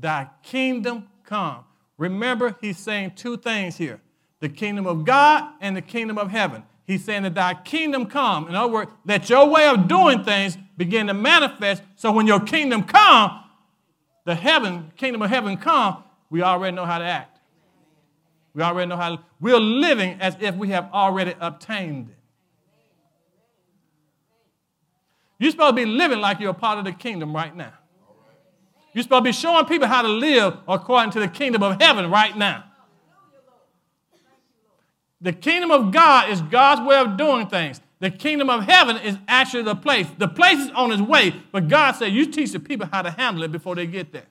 Thy 0.00 0.28
kingdom 0.42 1.08
come. 1.24 1.64
Remember, 1.96 2.56
he's 2.60 2.78
saying 2.78 3.12
two 3.16 3.36
things 3.36 3.76
here 3.76 4.00
the 4.40 4.48
kingdom 4.48 4.86
of 4.86 5.04
God 5.04 5.52
and 5.60 5.76
the 5.76 5.82
kingdom 5.82 6.16
of 6.16 6.30
heaven. 6.30 6.62
He's 6.86 7.04
saying 7.04 7.24
that 7.24 7.34
thy 7.34 7.54
kingdom 7.54 8.06
come. 8.06 8.48
In 8.48 8.54
other 8.54 8.72
words, 8.72 8.90
that 9.04 9.28
your 9.28 9.48
way 9.48 9.68
of 9.68 9.88
doing 9.88 10.24
things 10.24 10.56
begin 10.76 11.08
to 11.08 11.14
manifest. 11.14 11.82
So 11.96 12.12
when 12.12 12.26
your 12.26 12.40
kingdom 12.40 12.84
come, 12.84 13.44
the 14.24 14.34
heaven, 14.34 14.92
kingdom 14.96 15.22
of 15.22 15.28
heaven 15.28 15.56
come, 15.56 16.04
we 16.30 16.42
already 16.42 16.76
know 16.76 16.86
how 16.86 16.98
to 16.98 17.04
act. 17.04 17.40
We 18.54 18.62
already 18.62 18.88
know 18.88 18.96
how 18.96 19.16
to, 19.16 19.22
we're 19.40 19.58
living 19.58 20.18
as 20.20 20.36
if 20.40 20.54
we 20.54 20.68
have 20.68 20.88
already 20.92 21.34
obtained 21.40 22.10
it. 22.10 22.16
You're 25.38 25.50
supposed 25.50 25.76
to 25.76 25.84
be 25.84 25.84
living 25.84 26.20
like 26.20 26.40
you're 26.40 26.50
a 26.50 26.54
part 26.54 26.78
of 26.78 26.84
the 26.84 26.92
kingdom 26.92 27.34
right 27.34 27.54
now. 27.54 27.72
You're 28.92 29.02
supposed 29.02 29.24
to 29.24 29.28
be 29.28 29.32
showing 29.32 29.64
people 29.66 29.86
how 29.86 30.02
to 30.02 30.08
live 30.08 30.58
according 30.66 31.12
to 31.12 31.20
the 31.20 31.28
kingdom 31.28 31.62
of 31.62 31.80
heaven 31.80 32.10
right 32.10 32.36
now. 32.36 32.64
The 35.20 35.32
kingdom 35.32 35.70
of 35.70 35.92
God 35.92 36.30
is 36.30 36.40
God's 36.42 36.80
way 36.82 36.96
of 36.96 37.16
doing 37.16 37.48
things. 37.48 37.80
The 38.00 38.10
kingdom 38.10 38.48
of 38.48 38.62
heaven 38.64 38.96
is 38.98 39.18
actually 39.26 39.64
the 39.64 39.74
place. 39.74 40.06
The 40.18 40.28
place 40.28 40.58
is 40.58 40.70
on 40.70 40.92
its 40.92 41.02
way, 41.02 41.34
but 41.50 41.66
God 41.68 41.92
said, 41.92 42.12
You 42.12 42.26
teach 42.26 42.52
the 42.52 42.60
people 42.60 42.86
how 42.90 43.02
to 43.02 43.10
handle 43.10 43.42
it 43.42 43.50
before 43.50 43.74
they 43.74 43.86
get 43.86 44.12
there. 44.12 44.26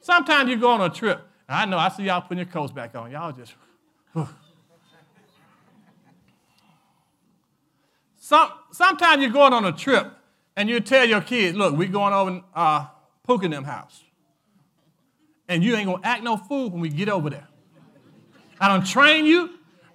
Sometimes 0.00 0.50
you 0.50 0.56
go 0.56 0.70
on 0.70 0.80
a 0.80 0.90
trip. 0.90 1.20
I 1.48 1.66
know, 1.66 1.78
I 1.78 1.88
see 1.90 2.04
y'all 2.04 2.22
putting 2.22 2.38
your 2.38 2.46
coats 2.46 2.72
back 2.72 2.96
on. 2.96 3.10
Y'all 3.10 3.32
just. 3.32 3.54
Some, 8.16 8.50
sometimes 8.70 9.20
you're 9.20 9.32
going 9.32 9.52
on 9.52 9.64
a 9.64 9.72
trip 9.72 10.06
and 10.56 10.68
you 10.68 10.80
tell 10.80 11.04
your 11.04 11.20
kids, 11.20 11.56
look, 11.56 11.76
we're 11.76 11.88
going 11.88 12.14
over 12.14 12.40
uh, 12.54 12.86
Pook 13.32 13.50
them 13.50 13.64
house. 13.64 14.04
And 15.48 15.64
you 15.64 15.74
ain't 15.74 15.86
gonna 15.86 16.02
act 16.04 16.22
no 16.22 16.36
fool 16.36 16.68
when 16.68 16.82
we 16.82 16.90
get 16.90 17.08
over 17.08 17.30
there. 17.30 17.48
I 18.60 18.68
don't 18.68 18.86
train 18.86 19.24
you, 19.24 19.48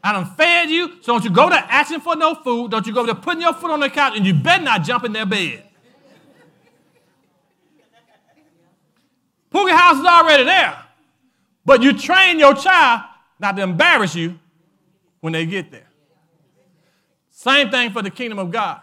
I 0.03 0.11
done 0.11 0.25
fed 0.33 0.71
you, 0.71 1.03
so 1.03 1.13
don't 1.13 1.23
you 1.23 1.29
go 1.29 1.47
there 1.47 1.63
asking 1.69 1.99
for 1.99 2.15
no 2.15 2.33
food. 2.33 2.71
Don't 2.71 2.87
you 2.87 2.93
go 2.93 3.05
there 3.05 3.13
putting 3.13 3.41
your 3.41 3.53
foot 3.53 3.69
on 3.69 3.79
the 3.79 3.91
couch, 3.91 4.13
and 4.17 4.25
you 4.25 4.33
better 4.33 4.63
not 4.63 4.81
jump 4.81 5.03
in 5.03 5.13
their 5.13 5.27
bed. 5.27 5.65
Pookie 9.51 9.69
house 9.69 9.99
is 9.99 10.05
already 10.05 10.43
there, 10.43 10.75
but 11.63 11.83
you 11.83 11.93
train 11.93 12.39
your 12.39 12.55
child 12.55 13.01
not 13.39 13.55
to 13.55 13.61
embarrass 13.61 14.15
you 14.15 14.39
when 15.19 15.33
they 15.33 15.45
get 15.45 15.69
there. 15.69 15.87
Same 17.29 17.69
thing 17.69 17.91
for 17.91 18.01
the 18.01 18.09
kingdom 18.09 18.39
of 18.39 18.49
God. 18.49 18.81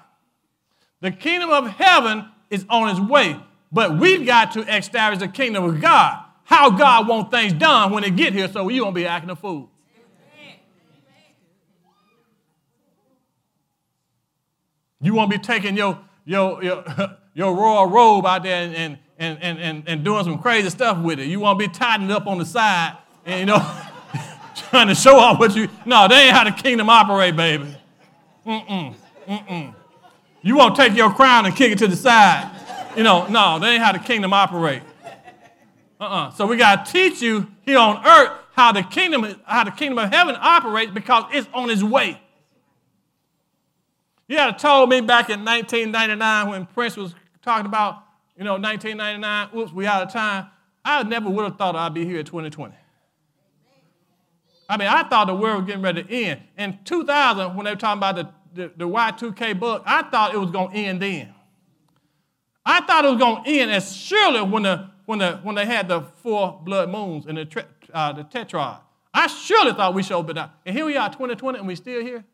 The 1.00 1.10
kingdom 1.10 1.50
of 1.50 1.66
heaven 1.66 2.28
is 2.50 2.64
on 2.70 2.88
its 2.88 3.00
way, 3.00 3.36
but 3.74 3.98
we've 3.98 4.24
got 4.24 4.52
to 4.52 4.60
establish 4.60 5.18
the 5.18 5.26
kingdom 5.26 5.64
of 5.64 5.80
God. 5.80 6.24
How 6.44 6.70
God 6.70 7.08
wants 7.08 7.30
things 7.30 7.52
done 7.52 7.90
when 7.90 8.04
they 8.04 8.10
get 8.10 8.32
here 8.32 8.48
so 8.48 8.68
you 8.68 8.84
won't 8.84 8.94
be 8.94 9.04
acting 9.04 9.30
a 9.30 9.36
fool. 9.36 9.68
You 15.00 15.12
won't 15.12 15.30
be 15.30 15.38
taking 15.38 15.76
your, 15.76 15.98
your, 16.24 16.62
your, 16.62 16.84
your 17.34 17.54
royal 17.54 17.86
robe 17.86 18.24
out 18.24 18.44
there 18.44 18.62
and, 18.62 18.98
and, 19.18 19.38
and, 19.42 19.58
and, 19.58 19.82
and 19.88 20.04
doing 20.04 20.22
some 20.22 20.38
crazy 20.38 20.70
stuff 20.70 20.98
with 20.98 21.18
it. 21.18 21.26
You 21.26 21.40
won't 21.40 21.58
be 21.58 21.64
it 21.64 22.10
up 22.10 22.26
on 22.28 22.38
the 22.38 22.46
side 22.46 22.96
and, 23.26 23.40
you 23.40 23.46
know, 23.46 23.58
trying 24.70 24.86
to 24.86 24.94
show 24.94 25.18
off 25.18 25.40
what 25.40 25.56
you. 25.56 25.68
No, 25.84 26.06
they 26.06 26.26
ain't 26.26 26.30
how 26.32 26.44
the 26.44 26.52
kingdom 26.52 26.88
operate, 26.88 27.34
baby. 27.34 27.76
Mm-mm. 28.46 28.94
Mm-mm. 29.26 29.74
You 30.42 30.56
won't 30.56 30.76
take 30.76 30.94
your 30.94 31.12
crown 31.12 31.46
and 31.46 31.56
kick 31.56 31.72
it 31.72 31.78
to 31.78 31.88
the 31.88 31.96
side. 31.96 32.53
You 32.96 33.02
know, 33.02 33.26
no, 33.26 33.58
they 33.58 33.70
ain't 33.70 33.82
how 33.82 33.92
the 33.92 33.98
kingdom 33.98 34.32
operate. 34.32 34.82
Uh-uh. 36.00 36.30
So 36.32 36.46
we 36.46 36.56
got 36.56 36.86
to 36.86 36.92
teach 36.92 37.20
you 37.20 37.48
here 37.62 37.78
on 37.78 38.04
earth 38.06 38.32
how 38.52 38.72
the 38.72 38.82
kingdom, 38.82 39.40
how 39.44 39.64
the 39.64 39.70
kingdom 39.70 39.98
of 39.98 40.12
heaven 40.12 40.36
operates 40.38 40.92
because 40.92 41.24
it's 41.32 41.48
on 41.52 41.70
its 41.70 41.82
way. 41.82 42.20
You 44.28 44.38
had 44.38 44.58
told 44.58 44.90
me 44.90 45.00
back 45.00 45.28
in 45.28 45.44
1999 45.44 46.48
when 46.48 46.66
Prince 46.66 46.96
was 46.96 47.14
talking 47.42 47.66
about, 47.66 48.02
you 48.36 48.44
know, 48.44 48.52
1999, 48.52 49.48
oops, 49.56 49.72
we 49.72 49.86
out 49.86 50.02
of 50.02 50.12
time. 50.12 50.46
I 50.84 51.02
never 51.02 51.28
would 51.28 51.44
have 51.44 51.56
thought 51.56 51.76
I'd 51.76 51.94
be 51.94 52.04
here 52.04 52.20
in 52.20 52.24
2020. 52.24 52.74
I 54.68 54.76
mean, 54.76 54.88
I 54.88 55.02
thought 55.02 55.26
the 55.26 55.34
world 55.34 55.62
was 55.62 55.66
getting 55.66 55.82
ready 55.82 56.04
to 56.04 56.10
end. 56.10 56.40
In 56.56 56.78
2000, 56.84 57.54
when 57.54 57.64
they 57.64 57.72
were 57.72 57.76
talking 57.76 57.98
about 57.98 58.16
the, 58.16 58.28
the, 58.54 58.72
the 58.76 58.88
Y2K 58.88 59.58
book, 59.58 59.82
I 59.84 60.02
thought 60.04 60.32
it 60.32 60.38
was 60.38 60.50
going 60.50 60.70
to 60.70 60.76
end 60.76 61.02
then. 61.02 61.34
I 62.66 62.80
thought 62.80 63.04
it 63.04 63.08
was 63.08 63.18
going 63.18 63.44
to 63.44 63.50
end 63.50 63.70
as 63.70 63.94
surely 63.94 64.42
when, 64.42 64.62
the, 64.62 64.90
when, 65.04 65.18
the, 65.18 65.40
when 65.42 65.54
they 65.54 65.66
had 65.66 65.88
the 65.88 66.02
four 66.22 66.60
blood 66.64 66.90
moons 66.90 67.26
and 67.26 67.36
the, 67.36 67.64
uh, 67.92 68.12
the 68.12 68.24
tetrad. 68.24 68.80
I 69.12 69.26
surely 69.26 69.72
thought 69.72 69.94
we 69.94 70.02
should 70.02 70.16
open 70.16 70.38
up. 70.38 70.60
And 70.64 70.76
here 70.76 70.84
we 70.84 70.96
are, 70.96 71.08
2020, 71.08 71.58
and 71.58 71.68
we 71.68 71.76
still 71.76 72.00
here. 72.00 72.24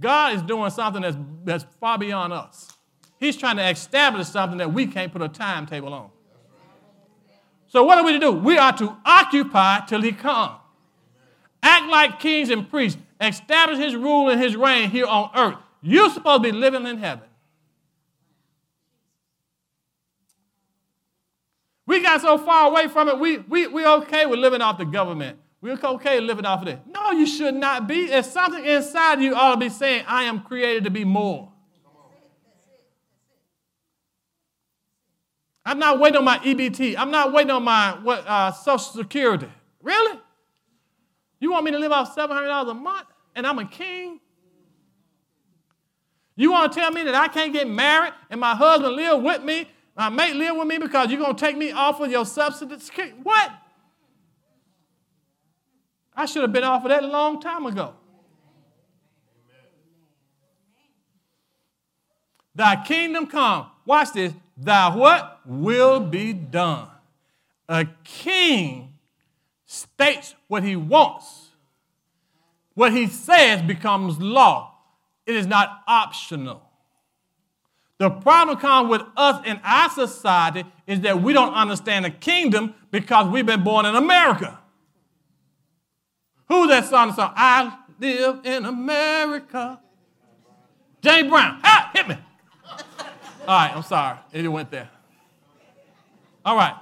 God 0.00 0.36
is 0.36 0.42
doing 0.42 0.70
something 0.70 1.02
that's, 1.02 1.16
that's 1.44 1.66
far 1.80 1.98
beyond 1.98 2.32
us. 2.32 2.72
He's 3.18 3.36
trying 3.36 3.56
to 3.56 3.68
establish 3.68 4.28
something 4.28 4.58
that 4.58 4.72
we 4.72 4.86
can't 4.86 5.12
put 5.12 5.22
a 5.22 5.28
timetable 5.28 5.92
on. 5.92 6.10
So 7.66 7.84
what 7.84 7.98
are 7.98 8.04
we 8.04 8.12
to 8.12 8.18
do? 8.18 8.32
We 8.32 8.56
are 8.56 8.72
to 8.78 8.96
occupy 9.04 9.80
till 9.86 10.00
he 10.00 10.12
comes. 10.12 10.56
Act 11.62 11.88
like 11.88 12.20
kings 12.20 12.50
and 12.50 12.68
priests. 12.70 13.00
Establish 13.20 13.78
his 13.78 13.96
rule 13.96 14.30
and 14.30 14.40
his 14.40 14.56
reign 14.56 14.88
here 14.90 15.06
on 15.06 15.30
earth. 15.34 15.58
You're 15.82 16.10
supposed 16.10 16.44
to 16.44 16.52
be 16.52 16.56
living 16.56 16.86
in 16.86 16.98
heaven. 16.98 17.27
We 21.88 22.02
got 22.02 22.20
so 22.20 22.36
far 22.36 22.70
away 22.70 22.86
from 22.86 23.08
it, 23.08 23.18
we, 23.18 23.38
we, 23.38 23.66
we 23.66 23.86
okay 23.86 24.26
with 24.26 24.38
living 24.40 24.60
off 24.60 24.76
the 24.76 24.84
government. 24.84 25.38
We're 25.62 25.78
okay 25.82 26.20
living 26.20 26.44
off 26.44 26.60
of 26.60 26.68
it. 26.68 26.80
No, 26.86 27.12
you 27.12 27.26
should 27.26 27.54
not 27.54 27.88
be. 27.88 28.08
There's 28.08 28.30
something 28.30 28.62
inside 28.62 29.22
you 29.22 29.34
ought 29.34 29.54
to 29.54 29.56
be 29.56 29.70
saying, 29.70 30.04
I 30.06 30.24
am 30.24 30.40
created 30.42 30.84
to 30.84 30.90
be 30.90 31.06
more. 31.06 31.50
I'm 35.64 35.78
not 35.78 35.98
waiting 35.98 36.18
on 36.18 36.24
my 36.24 36.36
EBT. 36.40 36.94
I'm 36.98 37.10
not 37.10 37.32
waiting 37.32 37.52
on 37.52 37.64
my 37.64 37.98
what, 38.02 38.22
uh, 38.26 38.52
Social 38.52 38.92
Security. 38.92 39.48
Really? 39.82 40.20
You 41.40 41.52
want 41.52 41.64
me 41.64 41.70
to 41.70 41.78
live 41.78 41.92
off 41.92 42.14
$700 42.14 42.70
a 42.70 42.74
month 42.74 43.06
and 43.34 43.46
I'm 43.46 43.58
a 43.58 43.64
king? 43.64 44.20
You 46.36 46.52
want 46.52 46.70
to 46.70 46.78
tell 46.78 46.90
me 46.90 47.02
that 47.04 47.14
I 47.14 47.28
can't 47.28 47.54
get 47.54 47.66
married 47.66 48.12
and 48.28 48.38
my 48.38 48.54
husband 48.54 48.94
live 48.94 49.22
with 49.22 49.42
me, 49.42 49.68
my 49.98 50.08
mate 50.10 50.36
live 50.36 50.56
with 50.56 50.68
me 50.68 50.78
because 50.78 51.10
you're 51.10 51.20
going 51.20 51.34
to 51.34 51.44
take 51.44 51.56
me 51.56 51.72
off 51.72 52.00
of 52.00 52.08
your 52.08 52.24
subsidies? 52.24 52.88
What? 53.20 53.50
I 56.14 56.24
should 56.24 56.42
have 56.42 56.52
been 56.52 56.62
off 56.62 56.84
of 56.84 56.90
that 56.90 57.02
a 57.02 57.06
long 57.08 57.40
time 57.40 57.66
ago. 57.66 57.94
Thy 62.54 62.76
kingdom 62.84 63.26
come. 63.26 63.66
Watch 63.84 64.12
this. 64.12 64.32
Thy 64.56 64.94
what? 64.94 65.40
Will 65.44 65.98
be 65.98 66.32
done. 66.32 66.88
A 67.68 67.86
king 68.04 68.94
states 69.66 70.36
what 70.46 70.62
he 70.62 70.76
wants. 70.76 71.48
What 72.74 72.92
he 72.92 73.08
says 73.08 73.62
becomes 73.62 74.20
law. 74.20 74.74
It 75.26 75.34
is 75.34 75.46
not 75.46 75.82
optional. 75.88 76.67
The 77.98 78.10
problem 78.10 78.88
with 78.88 79.02
us 79.16 79.44
in 79.44 79.60
our 79.64 79.90
society 79.90 80.64
is 80.86 81.00
that 81.00 81.20
we 81.20 81.32
don't 81.32 81.52
understand 81.52 82.04
the 82.04 82.10
kingdom 82.10 82.74
because 82.92 83.28
we've 83.28 83.46
been 83.46 83.64
born 83.64 83.86
in 83.86 83.96
America. 83.96 84.58
Who's 86.46 86.68
that 86.68 86.86
song? 86.86 87.12
song? 87.12 87.32
I 87.36 87.76
live 87.98 88.40
in 88.44 88.64
America. 88.64 89.80
James 91.02 91.28
Brown. 91.28 91.60
Ah, 91.64 91.90
hit 91.92 92.08
me. 92.08 92.16
All 93.46 93.46
right, 93.46 93.72
I'm 93.74 93.82
sorry. 93.82 94.18
It 94.32 94.46
went 94.46 94.70
there. 94.70 94.88
All 96.44 96.56
right. 96.56 96.74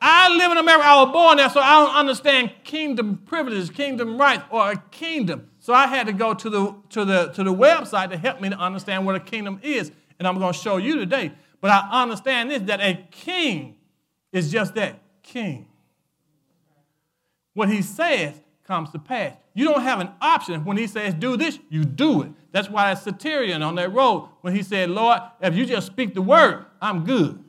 I 0.00 0.34
live 0.36 0.52
in 0.52 0.58
America. 0.58 0.86
I 0.86 1.02
was 1.04 1.12
born 1.12 1.36
there, 1.38 1.48
so 1.48 1.60
I 1.60 1.84
don't 1.84 1.94
understand 1.94 2.52
kingdom 2.64 3.22
privileges, 3.26 3.70
kingdom 3.70 4.18
rights, 4.18 4.42
or 4.50 4.72
a 4.72 4.76
kingdom. 4.90 5.48
So 5.58 5.72
I 5.72 5.86
had 5.86 6.06
to 6.06 6.12
go 6.12 6.34
to 6.34 6.50
the, 6.50 6.74
to 6.90 7.04
the, 7.04 7.26
to 7.28 7.44
the 7.44 7.54
website 7.54 8.10
to 8.10 8.16
help 8.16 8.40
me 8.40 8.50
to 8.50 8.56
understand 8.56 9.06
what 9.06 9.14
a 9.14 9.20
kingdom 9.20 9.58
is. 9.62 9.92
And 10.18 10.26
I'm 10.26 10.38
going 10.38 10.52
to 10.52 10.58
show 10.58 10.76
you 10.76 10.96
today. 10.96 11.32
But 11.60 11.70
I 11.70 12.02
understand 12.02 12.50
this 12.50 12.62
that 12.62 12.80
a 12.80 13.06
king 13.10 13.76
is 14.32 14.50
just 14.50 14.74
that 14.74 15.00
king. 15.22 15.68
What 17.54 17.68
he 17.68 17.82
says 17.82 18.34
comes 18.64 18.90
to 18.90 18.98
pass. 18.98 19.34
You 19.54 19.64
don't 19.64 19.82
have 19.82 20.00
an 20.00 20.10
option. 20.20 20.64
When 20.64 20.76
he 20.76 20.86
says 20.86 21.14
do 21.14 21.36
this, 21.36 21.58
you 21.70 21.84
do 21.84 22.22
it. 22.22 22.32
That's 22.52 22.68
why 22.68 22.92
that 22.92 23.02
centurion 23.02 23.62
on 23.62 23.76
that 23.76 23.92
road, 23.92 24.28
when 24.42 24.54
he 24.54 24.62
said, 24.62 24.90
Lord, 24.90 25.20
if 25.40 25.54
you 25.54 25.64
just 25.64 25.86
speak 25.86 26.14
the 26.14 26.22
word, 26.22 26.66
I'm 26.80 27.04
good. 27.04 27.42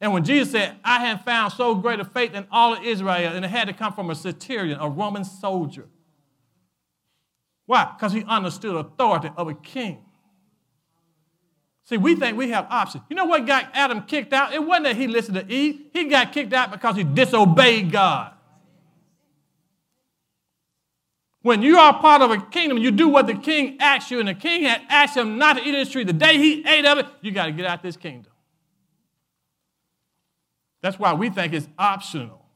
And 0.00 0.12
when 0.12 0.24
Jesus 0.24 0.50
said, 0.50 0.76
I 0.82 1.06
have 1.06 1.24
found 1.24 1.52
so 1.52 1.74
great 1.74 2.00
a 2.00 2.04
faith 2.04 2.34
in 2.34 2.46
all 2.50 2.74
of 2.74 2.82
Israel, 2.82 3.32
and 3.34 3.44
it 3.44 3.48
had 3.48 3.68
to 3.68 3.74
come 3.74 3.92
from 3.92 4.10
a 4.10 4.14
centurion, 4.14 4.78
a 4.80 4.88
Roman 4.88 5.24
soldier. 5.24 5.86
Why? 7.66 7.92
Because 7.96 8.12
he 8.12 8.24
understood 8.24 8.74
authority 8.74 9.30
of 9.36 9.48
a 9.48 9.54
king. 9.54 10.04
See, 11.90 11.96
we 11.96 12.14
think 12.14 12.38
we 12.38 12.50
have 12.50 12.68
options. 12.70 13.02
You 13.10 13.16
know 13.16 13.24
what 13.24 13.48
got 13.48 13.68
Adam 13.74 14.02
kicked 14.02 14.32
out? 14.32 14.54
It 14.54 14.64
wasn't 14.64 14.84
that 14.84 14.96
he 14.96 15.08
listened 15.08 15.34
to 15.38 15.52
Eve. 15.52 15.86
He 15.92 16.04
got 16.04 16.32
kicked 16.32 16.52
out 16.52 16.70
because 16.70 16.94
he 16.94 17.02
disobeyed 17.02 17.90
God. 17.90 18.32
When 21.42 21.62
you 21.62 21.78
are 21.78 21.98
part 22.00 22.22
of 22.22 22.30
a 22.30 22.40
kingdom, 22.40 22.78
you 22.78 22.92
do 22.92 23.08
what 23.08 23.26
the 23.26 23.34
king 23.34 23.78
asks 23.80 24.08
you, 24.08 24.20
and 24.20 24.28
the 24.28 24.34
king 24.34 24.62
had 24.62 24.82
asked 24.88 25.16
him 25.16 25.36
not 25.36 25.56
to 25.56 25.64
eat 25.64 25.70
of 25.70 25.80
this 25.80 25.90
tree. 25.90 26.04
The 26.04 26.12
day 26.12 26.38
he 26.38 26.64
ate 26.64 26.86
of 26.86 26.98
it, 26.98 27.06
you 27.22 27.32
got 27.32 27.46
to 27.46 27.52
get 27.52 27.66
out 27.66 27.78
of 27.78 27.82
this 27.82 27.96
kingdom. 27.96 28.30
That's 30.82 30.96
why 30.96 31.12
we 31.14 31.28
think 31.28 31.52
it's 31.52 31.66
optional 31.76 32.46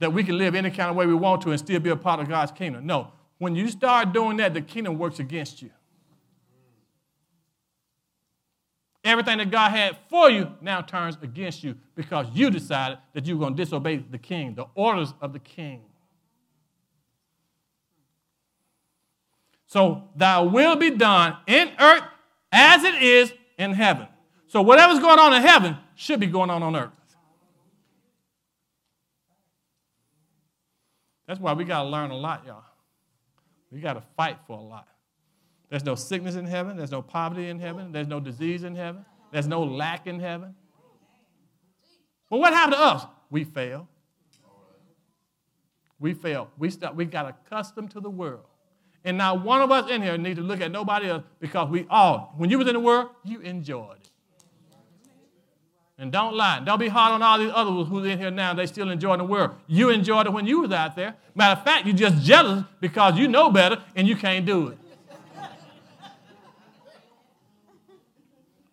that 0.00 0.12
we 0.12 0.24
can 0.24 0.36
live 0.36 0.54
any 0.54 0.70
kind 0.70 0.90
of 0.90 0.96
way 0.96 1.06
we 1.06 1.14
want 1.14 1.40
to 1.42 1.52
and 1.52 1.58
still 1.58 1.80
be 1.80 1.88
a 1.88 1.96
part 1.96 2.20
of 2.20 2.28
God's 2.28 2.52
kingdom. 2.52 2.84
No, 2.84 3.12
when 3.38 3.56
you 3.56 3.68
start 3.68 4.12
doing 4.12 4.36
that, 4.36 4.52
the 4.52 4.60
kingdom 4.60 4.98
works 4.98 5.20
against 5.20 5.62
you. 5.62 5.70
Everything 9.04 9.36
that 9.36 9.50
God 9.50 9.70
had 9.70 9.98
for 10.08 10.30
you 10.30 10.50
now 10.62 10.80
turns 10.80 11.18
against 11.20 11.62
you 11.62 11.76
because 11.94 12.26
you 12.32 12.50
decided 12.50 12.98
that 13.12 13.26
you 13.26 13.36
were 13.36 13.40
going 13.40 13.54
to 13.54 13.62
disobey 13.62 13.98
the 13.98 14.18
king, 14.18 14.54
the 14.54 14.66
orders 14.74 15.12
of 15.20 15.34
the 15.34 15.38
king. 15.38 15.82
So 19.66 20.04
thy 20.16 20.40
will 20.40 20.76
be 20.76 20.90
done 20.90 21.36
in 21.46 21.70
earth 21.78 22.04
as 22.50 22.82
it 22.84 22.94
is 23.02 23.34
in 23.58 23.72
heaven. 23.72 24.08
So 24.46 24.62
whatever's 24.62 25.00
going 25.00 25.18
on 25.18 25.34
in 25.34 25.42
heaven 25.42 25.76
should 25.96 26.20
be 26.20 26.26
going 26.26 26.48
on 26.48 26.62
on 26.62 26.74
earth. 26.74 26.92
That's 31.26 31.40
why 31.40 31.52
we 31.52 31.64
got 31.64 31.82
to 31.82 31.88
learn 31.88 32.10
a 32.10 32.16
lot, 32.16 32.44
y'all. 32.46 32.62
We 33.70 33.80
got 33.80 33.94
to 33.94 34.02
fight 34.16 34.38
for 34.46 34.56
a 34.56 34.62
lot. 34.62 34.88
There's 35.70 35.84
no 35.84 35.94
sickness 35.94 36.34
in 36.34 36.46
heaven. 36.46 36.76
There's 36.76 36.90
no 36.90 37.02
poverty 37.02 37.48
in 37.48 37.58
heaven. 37.58 37.92
There's 37.92 38.06
no 38.06 38.20
disease 38.20 38.64
in 38.64 38.74
heaven. 38.74 39.04
There's 39.32 39.46
no 39.46 39.62
lack 39.62 40.06
in 40.06 40.20
heaven. 40.20 40.54
Well, 42.30 42.40
what 42.40 42.52
happened 42.52 42.74
to 42.74 42.80
us? 42.80 43.06
We 43.30 43.44
fail. 43.44 43.88
We 45.98 46.14
fail. 46.14 46.50
We, 46.58 46.70
start, 46.70 46.94
we 46.94 47.04
got 47.04 47.28
accustomed 47.28 47.90
to 47.92 48.00
the 48.00 48.10
world. 48.10 48.44
And 49.04 49.18
now 49.18 49.34
one 49.34 49.60
of 49.60 49.70
us 49.70 49.90
in 49.90 50.02
here 50.02 50.16
need 50.16 50.36
to 50.36 50.42
look 50.42 50.60
at 50.60 50.70
nobody 50.70 51.08
else 51.08 51.24
because 51.40 51.68
we 51.68 51.86
all, 51.90 52.34
when 52.36 52.50
you 52.50 52.58
was 52.58 52.66
in 52.68 52.74
the 52.74 52.80
world, 52.80 53.10
you 53.24 53.40
enjoyed 53.40 53.96
it. 53.96 54.10
And 55.96 56.10
don't 56.10 56.34
lie. 56.34 56.60
Don't 56.64 56.80
be 56.80 56.88
hard 56.88 57.12
on 57.12 57.22
all 57.22 57.38
these 57.38 57.52
others 57.54 57.86
who's 57.88 58.06
in 58.06 58.18
here 58.18 58.30
now. 58.30 58.52
They 58.52 58.66
still 58.66 58.90
enjoying 58.90 59.18
the 59.18 59.24
world. 59.24 59.52
You 59.68 59.90
enjoyed 59.90 60.26
it 60.26 60.32
when 60.32 60.46
you 60.46 60.60
was 60.60 60.72
out 60.72 60.96
there. 60.96 61.14
Matter 61.34 61.60
of 61.60 61.64
fact, 61.64 61.86
you're 61.86 61.94
just 61.94 62.24
jealous 62.24 62.64
because 62.80 63.16
you 63.16 63.28
know 63.28 63.50
better 63.50 63.80
and 63.94 64.08
you 64.08 64.16
can't 64.16 64.44
do 64.44 64.68
it. 64.68 64.78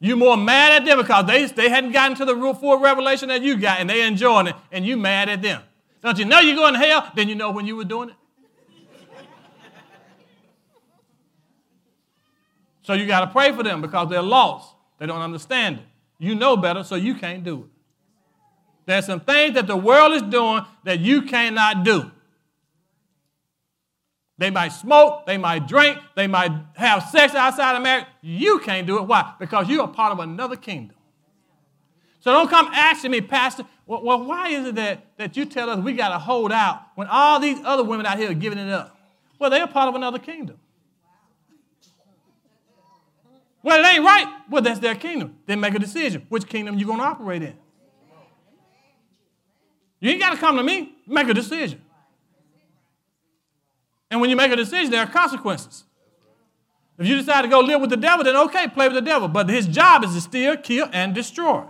You're 0.04 0.18
more 0.18 0.36
mad 0.36 0.82
at 0.82 0.86
them 0.86 0.98
because 0.98 1.28
they, 1.28 1.46
they 1.46 1.70
hadn't 1.70 1.92
gotten 1.92 2.18
to 2.18 2.26
the 2.26 2.36
full 2.60 2.80
revelation 2.80 3.30
that 3.30 3.44
you 3.44 3.56
got 3.56 3.80
and 3.80 3.88
they 3.88 4.02
enjoying 4.02 4.48
it 4.48 4.56
and 4.72 4.84
you 4.84 4.98
mad 4.98 5.30
at 5.30 5.44
them. 5.44 5.62
Don't 6.02 6.18
you 6.18 6.26
know 6.26 6.40
you're 6.40 6.56
going 6.56 6.74
to 6.74 6.80
hell? 6.80 7.12
Then 7.16 7.30
you 7.30 7.36
know 7.36 7.52
when 7.52 7.68
you 7.68 7.76
were 7.76 7.86
doing 7.86 8.10
it. 8.10 8.16
So 12.82 12.94
you 12.94 13.06
got 13.06 13.22
to 13.22 13.28
pray 13.28 13.52
for 13.52 13.62
them 13.62 13.80
because 13.80 14.10
they're 14.10 14.24
lost. 14.24 14.74
They 14.98 15.06
don't 15.06 15.22
understand 15.22 15.78
it. 15.78 15.86
You 16.18 16.34
know 16.34 16.58
better, 16.58 16.84
so 16.84 16.96
you 16.96 17.14
can't 17.14 17.44
do 17.44 17.60
it. 17.60 17.70
There's 18.88 19.06
some 19.06 19.20
things 19.20 19.54
that 19.54 19.68
the 19.68 19.78
world 19.78 20.14
is 20.14 20.24
doing 20.24 20.66
that 20.84 21.00
you 21.00 21.22
cannot 21.22 21.84
do. 21.84 22.10
They 24.42 24.50
might 24.50 24.70
smoke, 24.70 25.28
they 25.28 25.38
might 25.38 25.68
drink, 25.68 26.00
they 26.16 26.26
might 26.26 26.52
have 26.74 27.04
sex 27.10 27.36
outside 27.36 27.76
of 27.76 27.84
marriage. 27.84 28.08
You 28.22 28.58
can't 28.58 28.88
do 28.88 28.98
it. 28.98 29.04
Why? 29.04 29.36
Because 29.40 29.70
you 29.70 29.82
are 29.82 29.88
part 29.88 30.12
of 30.12 30.18
another 30.18 30.56
kingdom. 30.56 30.98
So 32.22 32.32
don't 32.32 32.50
come 32.50 32.68
asking 32.74 33.12
me, 33.12 33.22
Pastor, 33.22 33.66
well, 33.86 34.02
well 34.02 34.24
why 34.24 34.50
is 34.50 34.66
it 34.66 34.74
that, 34.74 35.16
that 35.18 35.38
you 35.38 35.46
tell 35.46 35.70
us 35.70 35.78
we 35.78 35.94
got 35.94 36.10
to 36.10 36.18
hold 36.18 36.52
out 36.52 36.82
when 36.96 37.06
all 37.06 37.40
these 37.40 37.60
other 37.64 37.84
women 37.84 38.08
out 38.08 38.18
here 38.18 38.32
are 38.32 38.34
giving 38.34 38.58
it 38.58 38.68
up? 38.68 38.98
Well, 39.38 39.52
they're 39.52 39.68
part 39.68 39.90
of 39.90 39.94
another 39.94 40.18
kingdom. 40.18 40.58
Well, 43.62 43.80
it 43.80 43.94
ain't 43.94 44.04
right. 44.04 44.26
Well, 44.50 44.64
that's 44.64 44.80
their 44.80 44.96
kingdom. 44.96 45.38
Then 45.46 45.60
make 45.60 45.76
a 45.76 45.80
decision. 45.80 46.26
Which 46.30 46.48
kingdom 46.48 46.80
you're 46.80 46.88
going 46.88 46.98
to 46.98 47.06
operate 47.06 47.44
in? 47.44 47.54
You 50.00 50.10
ain't 50.10 50.20
got 50.20 50.32
to 50.32 50.38
come 50.38 50.58
to 50.58 50.64
me. 50.64 50.96
Make 51.06 51.28
a 51.28 51.34
decision. 51.36 51.84
And 54.12 54.20
when 54.20 54.30
you 54.30 54.36
make 54.36 54.52
a 54.52 54.56
decision, 54.58 54.92
there 54.92 55.02
are 55.02 55.10
consequences. 55.10 55.86
If 57.00 57.08
you 57.08 57.16
decide 57.18 57.44
to 57.44 57.48
go 57.48 57.62
live 57.62 57.82
with 57.82 57.90
the 57.90 57.98
devil, 57.98 58.24
then 58.24 58.36
okay, 58.36 58.68
play 58.68 58.88
with 58.88 58.96
the 58.96 59.02
devil. 59.02 59.28
But 59.28 59.50
his 59.50 59.66
job 59.66 60.04
is 60.04 60.14
to 60.14 60.22
steal, 60.22 60.58
kill, 60.58 60.88
and 60.92 61.16
destroy. 61.16 61.64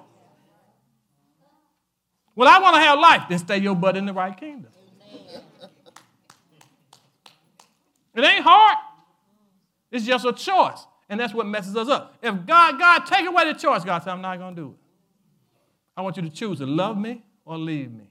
Well, 2.36 2.50
I 2.50 2.60
want 2.60 2.76
to 2.76 2.82
have 2.82 3.00
life. 3.00 3.24
Then 3.30 3.38
stay 3.40 3.60
your 3.60 3.76
butt 3.76 3.96
in 3.96 4.06
the 4.06 4.14
right 4.14 4.36
kingdom. 4.36 4.72
It 8.14 8.26
ain't 8.26 8.44
hard. 8.44 8.78
It's 9.92 10.06
just 10.06 10.26
a 10.26 10.34
choice. 10.34 10.86
And 11.08 11.20
that's 11.20 11.34
what 11.34 11.46
messes 11.46 11.76
us 11.76 11.88
up. 11.88 12.18
If 12.22 12.46
God, 12.46 12.80
God, 12.80 13.06
take 13.06 13.26
away 13.26 13.46
the 13.46 13.58
choice, 13.58 13.84
God 13.84 14.04
said, 14.04 14.12
I'm 14.12 14.22
not 14.22 14.38
going 14.38 14.56
to 14.56 14.62
do 14.62 14.68
it. 14.70 14.78
I 15.96 16.02
want 16.02 16.18
you 16.18 16.24
to 16.24 16.30
choose 16.30 16.58
to 16.60 16.66
love 16.66 16.98
me 16.98 17.24
or 17.46 17.58
leave 17.58 17.92
me. 17.92 18.10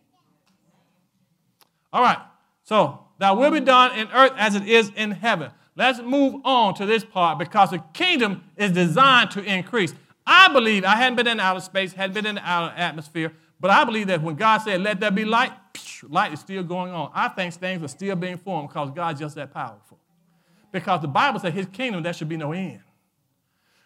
All 1.93 2.03
right. 2.03 2.19
So 2.63 3.07
Thy 3.21 3.33
will 3.33 3.51
be 3.51 3.61
done 3.61 3.97
in 3.99 4.09
earth 4.13 4.33
as 4.37 4.55
it 4.55 4.67
is 4.67 4.91
in 4.97 5.11
heaven. 5.11 5.51
Let's 5.77 6.01
move 6.01 6.41
on 6.43 6.75
to 6.77 6.87
this 6.87 7.05
part 7.05 7.39
because 7.39 7.71
the 7.71 7.79
kingdom 7.93 8.43
is 8.57 8.73
designed 8.73 9.31
to 9.33 9.43
increase. 9.43 9.95
I 10.27 10.51
believe, 10.51 10.85
I 10.85 10.97
hadn't 10.97 11.17
been 11.17 11.27
in 11.27 11.39
outer 11.39 11.61
space, 11.61 11.93
hadn't 11.93 12.15
been 12.15 12.25
in 12.25 12.37
the 12.37 12.43
outer 12.43 12.75
atmosphere, 12.75 13.33
but 13.61 13.71
I 13.71 13.85
believe 13.85 14.07
that 14.07 14.23
when 14.23 14.37
God 14.37 14.63
said, 14.63 14.81
let 14.81 15.01
there 15.01 15.11
be 15.11 15.27
light, 15.27 15.53
light 16.09 16.33
is 16.33 16.41
still 16.41 16.63
going 16.63 16.93
on. 16.93 17.11
I 17.15 17.29
think 17.29 17.53
things 17.53 17.83
are 17.83 17.89
still 17.89 18.17
being 18.17 18.39
formed 18.39 18.71
because 18.71 18.91
God's 18.91 19.21
just 19.21 19.35
that 19.35 19.53
powerful. 19.53 19.99
Because 20.73 21.03
the 21.03 21.09
Bible 21.09 21.41
says 21.41 21.53
his 21.53 21.67
kingdom, 21.67 22.03
there 22.03 22.15
should 22.15 22.29
be 22.29 22.39
no 22.39 22.53
end. 22.53 22.81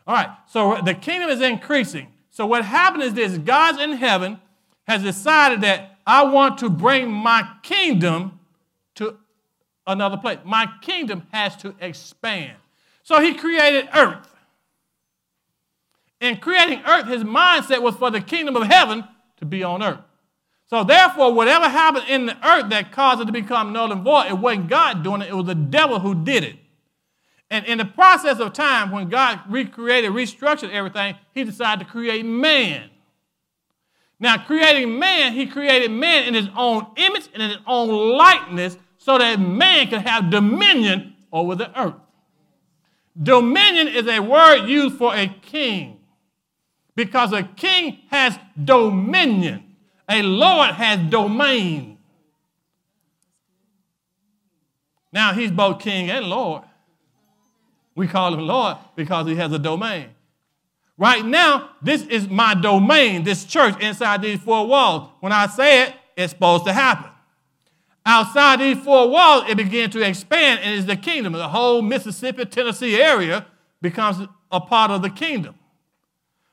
All 0.06 0.14
right, 0.14 0.30
so 0.46 0.80
the 0.84 0.94
kingdom 0.94 1.28
is 1.28 1.40
increasing. 1.40 2.06
So 2.30 2.46
what 2.46 2.64
happened 2.64 3.02
is 3.02 3.14
this 3.14 3.36
God's 3.38 3.80
in 3.80 3.94
heaven 3.94 4.38
has 4.86 5.02
decided 5.02 5.60
that 5.62 5.98
I 6.06 6.22
want 6.22 6.58
to 6.58 6.70
bring 6.70 7.10
my 7.10 7.48
kingdom 7.62 8.38
another 9.86 10.16
place. 10.16 10.38
My 10.44 10.68
kingdom 10.82 11.26
has 11.32 11.56
to 11.58 11.74
expand. 11.80 12.56
So 13.02 13.20
he 13.20 13.34
created 13.34 13.88
earth. 13.94 14.30
In 16.20 16.38
creating 16.38 16.80
earth, 16.86 17.06
his 17.06 17.22
mindset 17.22 17.82
was 17.82 17.94
for 17.96 18.10
the 18.10 18.20
kingdom 18.20 18.56
of 18.56 18.64
heaven 18.64 19.04
to 19.36 19.44
be 19.44 19.62
on 19.62 19.82
earth. 19.82 20.00
So 20.66 20.82
therefore, 20.82 21.34
whatever 21.34 21.68
happened 21.68 22.06
in 22.08 22.26
the 22.26 22.48
earth 22.48 22.70
that 22.70 22.90
caused 22.90 23.20
it 23.20 23.26
to 23.26 23.32
become 23.32 23.72
null 23.72 23.92
and 23.92 24.02
void, 24.02 24.26
it 24.26 24.38
wasn't 24.38 24.68
God 24.68 25.02
doing 25.02 25.20
it, 25.20 25.28
it 25.28 25.34
was 25.34 25.46
the 25.46 25.54
devil 25.54 26.00
who 26.00 26.14
did 26.14 26.44
it. 26.44 26.56
And 27.50 27.66
in 27.66 27.78
the 27.78 27.84
process 27.84 28.40
of 28.40 28.54
time, 28.54 28.90
when 28.90 29.08
God 29.10 29.40
recreated, 29.48 30.10
restructured 30.12 30.70
everything, 30.70 31.16
he 31.32 31.44
decided 31.44 31.84
to 31.84 31.90
create 31.90 32.24
man. 32.24 32.88
Now, 34.18 34.38
creating 34.38 34.98
man, 34.98 35.34
he 35.34 35.46
created 35.46 35.90
man 35.90 36.24
in 36.24 36.34
his 36.34 36.48
own 36.56 36.86
image 36.96 37.28
and 37.34 37.42
in 37.42 37.50
his 37.50 37.58
own 37.66 38.16
likeness 38.16 38.78
so 39.04 39.18
that 39.18 39.38
man 39.38 39.86
can 39.88 40.00
have 40.00 40.30
dominion 40.30 41.14
over 41.30 41.54
the 41.54 41.78
earth. 41.78 41.92
Dominion 43.22 43.88
is 43.88 44.08
a 44.08 44.18
word 44.18 44.64
used 44.64 44.96
for 44.96 45.14
a 45.14 45.28
king 45.42 46.00
because 46.96 47.30
a 47.34 47.42
king 47.42 47.98
has 48.10 48.38
dominion, 48.64 49.76
a 50.08 50.22
lord 50.22 50.70
has 50.70 50.98
domain. 51.10 51.98
Now 55.12 55.34
he's 55.34 55.50
both 55.50 55.80
king 55.80 56.08
and 56.08 56.24
lord. 56.24 56.62
We 57.94 58.08
call 58.08 58.32
him 58.32 58.40
Lord 58.40 58.78
because 58.96 59.26
he 59.26 59.36
has 59.36 59.52
a 59.52 59.58
domain. 59.58 60.08
Right 60.96 61.24
now, 61.24 61.70
this 61.82 62.04
is 62.06 62.26
my 62.28 62.54
domain, 62.54 63.22
this 63.22 63.44
church 63.44 63.80
inside 63.80 64.22
these 64.22 64.40
four 64.40 64.66
walls. 64.66 65.10
When 65.20 65.30
I 65.30 65.46
say 65.46 65.82
it, 65.82 65.94
it's 66.16 66.32
supposed 66.32 66.64
to 66.64 66.72
happen. 66.72 67.13
Outside 68.06 68.60
these 68.60 68.78
four 68.84 69.08
walls, 69.08 69.44
it 69.48 69.56
began 69.56 69.90
to 69.90 70.00
expand 70.02 70.60
and 70.62 70.74
is 70.74 70.86
the 70.86 70.96
kingdom. 70.96 71.32
The 71.32 71.48
whole 71.48 71.80
Mississippi, 71.80 72.44
Tennessee 72.44 73.00
area 73.00 73.46
becomes 73.80 74.28
a 74.50 74.60
part 74.60 74.90
of 74.90 75.02
the 75.02 75.10
kingdom. 75.10 75.54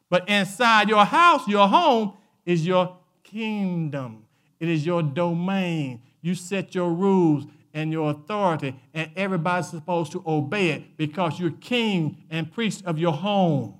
But 0.09 0.27
inside 0.29 0.89
your 0.89 1.05
house, 1.05 1.47
your 1.47 1.67
home, 1.67 2.13
is 2.45 2.65
your 2.65 2.97
kingdom. 3.23 4.25
It 4.59 4.69
is 4.69 4.85
your 4.85 5.03
domain. 5.03 6.01
You 6.21 6.35
set 6.35 6.73
your 6.75 6.91
rules 6.91 7.45
and 7.73 7.91
your 7.91 8.11
authority, 8.11 8.75
and 8.93 9.09
everybody's 9.15 9.69
supposed 9.69 10.11
to 10.11 10.23
obey 10.27 10.71
it 10.71 10.97
because 10.97 11.39
you're 11.39 11.51
king 11.51 12.23
and 12.29 12.51
priest 12.51 12.83
of 12.85 12.99
your 12.99 13.13
home. 13.13 13.75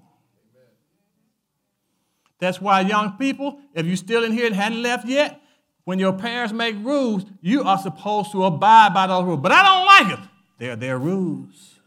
That's 2.40 2.60
why, 2.60 2.82
young 2.82 3.18
people, 3.18 3.60
if 3.74 3.86
you're 3.86 3.98
still 3.98 4.24
in 4.24 4.32
here 4.32 4.48
and 4.48 4.56
hadn't 4.56 4.82
left 4.82 5.06
yet, 5.06 5.41
when 5.84 6.00
your 6.00 6.14
parents 6.14 6.54
make 6.54 6.76
rules, 6.84 7.26
you 7.42 7.64
are 7.64 7.78
supposed 7.78 8.32
to 8.32 8.44
abide 8.46 8.94
by 8.94 9.08
those 9.08 9.26
rules. 9.26 9.40
But 9.40 9.52
I 9.52 9.64
don't 9.64 9.86
like 9.86 10.18
them. 10.18 10.30
They're 10.58 10.76
their 10.76 11.00
rules. 11.00 11.80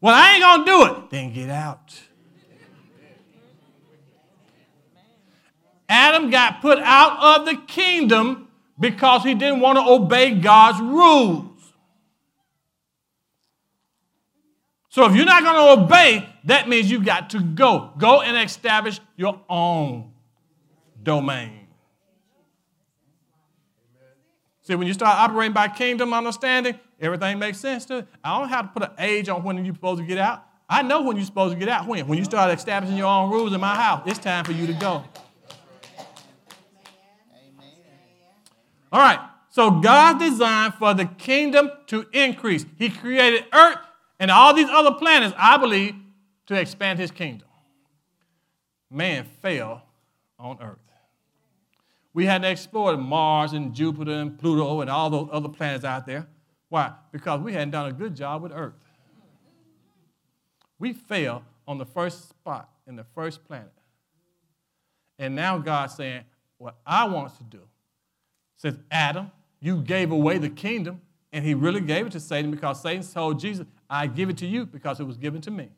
Well, 0.00 0.14
I 0.14 0.32
ain't 0.32 0.42
going 0.42 0.64
to 0.64 0.70
do 0.70 0.94
it. 0.94 1.10
Then 1.10 1.32
get 1.32 1.50
out. 1.50 2.00
Adam 5.88 6.30
got 6.30 6.60
put 6.60 6.78
out 6.78 7.40
of 7.40 7.46
the 7.46 7.56
kingdom 7.66 8.48
because 8.80 9.22
he 9.22 9.34
didn't 9.34 9.60
want 9.60 9.78
to 9.78 9.84
obey 9.84 10.34
God's 10.34 10.80
rules. 10.80 11.50
So 14.88 15.06
if 15.06 15.16
you're 15.16 15.24
not 15.24 15.42
going 15.42 15.56
to 15.56 15.82
obey, 15.82 16.28
that 16.44 16.68
means 16.68 16.90
you 16.90 17.02
got 17.02 17.30
to 17.30 17.40
go. 17.40 17.90
Go 17.98 18.22
and 18.22 18.36
establish 18.36 19.00
your 19.16 19.40
own 19.48 20.12
domain. 21.02 21.63
See, 24.64 24.74
when 24.74 24.86
you 24.86 24.94
start 24.94 25.18
operating 25.18 25.52
by 25.52 25.68
kingdom 25.68 26.14
understanding, 26.14 26.78
everything 26.98 27.38
makes 27.38 27.58
sense 27.58 27.84
to 27.86 27.98
it. 27.98 28.08
I 28.24 28.38
don't 28.38 28.48
have 28.48 28.66
to 28.66 28.80
put 28.80 28.90
an 28.90 28.96
age 28.98 29.28
on 29.28 29.44
when 29.44 29.62
you're 29.62 29.74
supposed 29.74 30.00
to 30.00 30.06
get 30.06 30.16
out. 30.16 30.42
I 30.68 30.80
know 30.80 31.02
when 31.02 31.16
you're 31.16 31.26
supposed 31.26 31.52
to 31.52 31.58
get 31.58 31.68
out. 31.68 31.86
When? 31.86 32.06
When 32.06 32.18
you 32.18 32.24
start 32.24 32.56
establishing 32.56 32.96
your 32.96 33.06
own 33.06 33.30
rules 33.30 33.52
in 33.52 33.60
my 33.60 33.76
house, 33.76 34.02
it's 34.06 34.18
time 34.18 34.42
for 34.44 34.52
you 34.52 34.66
to 34.66 34.72
go. 34.72 35.04
All 38.90 39.00
right. 39.00 39.20
So 39.50 39.70
God 39.70 40.18
designed 40.18 40.74
for 40.74 40.94
the 40.94 41.04
kingdom 41.04 41.70
to 41.88 42.06
increase. 42.12 42.64
He 42.78 42.88
created 42.88 43.44
earth 43.52 43.78
and 44.18 44.30
all 44.30 44.54
these 44.54 44.68
other 44.70 44.92
planets, 44.92 45.34
I 45.36 45.58
believe, 45.58 45.94
to 46.46 46.58
expand 46.58 46.98
his 46.98 47.10
kingdom. 47.10 47.48
Man 48.90 49.26
fell 49.42 49.82
on 50.38 50.58
earth. 50.62 50.83
We 52.14 52.26
hadn't 52.26 52.50
explored 52.50 52.98
Mars 53.00 53.52
and 53.52 53.74
Jupiter 53.74 54.12
and 54.12 54.38
Pluto 54.38 54.80
and 54.80 54.88
all 54.88 55.10
those 55.10 55.28
other 55.32 55.48
planets 55.48 55.84
out 55.84 56.06
there. 56.06 56.28
Why? 56.68 56.92
Because 57.12 57.40
we 57.40 57.52
hadn't 57.52 57.70
done 57.70 57.88
a 57.88 57.92
good 57.92 58.14
job 58.14 58.42
with 58.42 58.52
Earth. 58.54 58.72
We 60.78 60.92
failed 60.92 61.42
on 61.66 61.78
the 61.78 61.84
first 61.84 62.28
spot 62.28 62.70
in 62.86 62.94
the 62.94 63.04
first 63.14 63.44
planet. 63.44 63.72
And 65.18 65.34
now 65.34 65.58
God's 65.58 65.94
saying, 65.94 66.22
What 66.58 66.76
I 66.86 67.06
want 67.06 67.36
to 67.38 67.44
do, 67.44 67.60
says, 68.56 68.78
Adam, 68.90 69.30
you 69.60 69.80
gave 69.80 70.12
away 70.12 70.38
the 70.38 70.48
kingdom, 70.48 71.00
and 71.32 71.44
he 71.44 71.54
really 71.54 71.80
gave 71.80 72.06
it 72.06 72.12
to 72.12 72.20
Satan 72.20 72.50
because 72.50 72.80
Satan 72.80 73.04
told 73.04 73.40
Jesus, 73.40 73.66
I 73.90 74.06
give 74.06 74.30
it 74.30 74.38
to 74.38 74.46
you 74.46 74.66
because 74.66 75.00
it 75.00 75.04
was 75.04 75.16
given 75.16 75.40
to 75.42 75.50
me. 75.50 75.70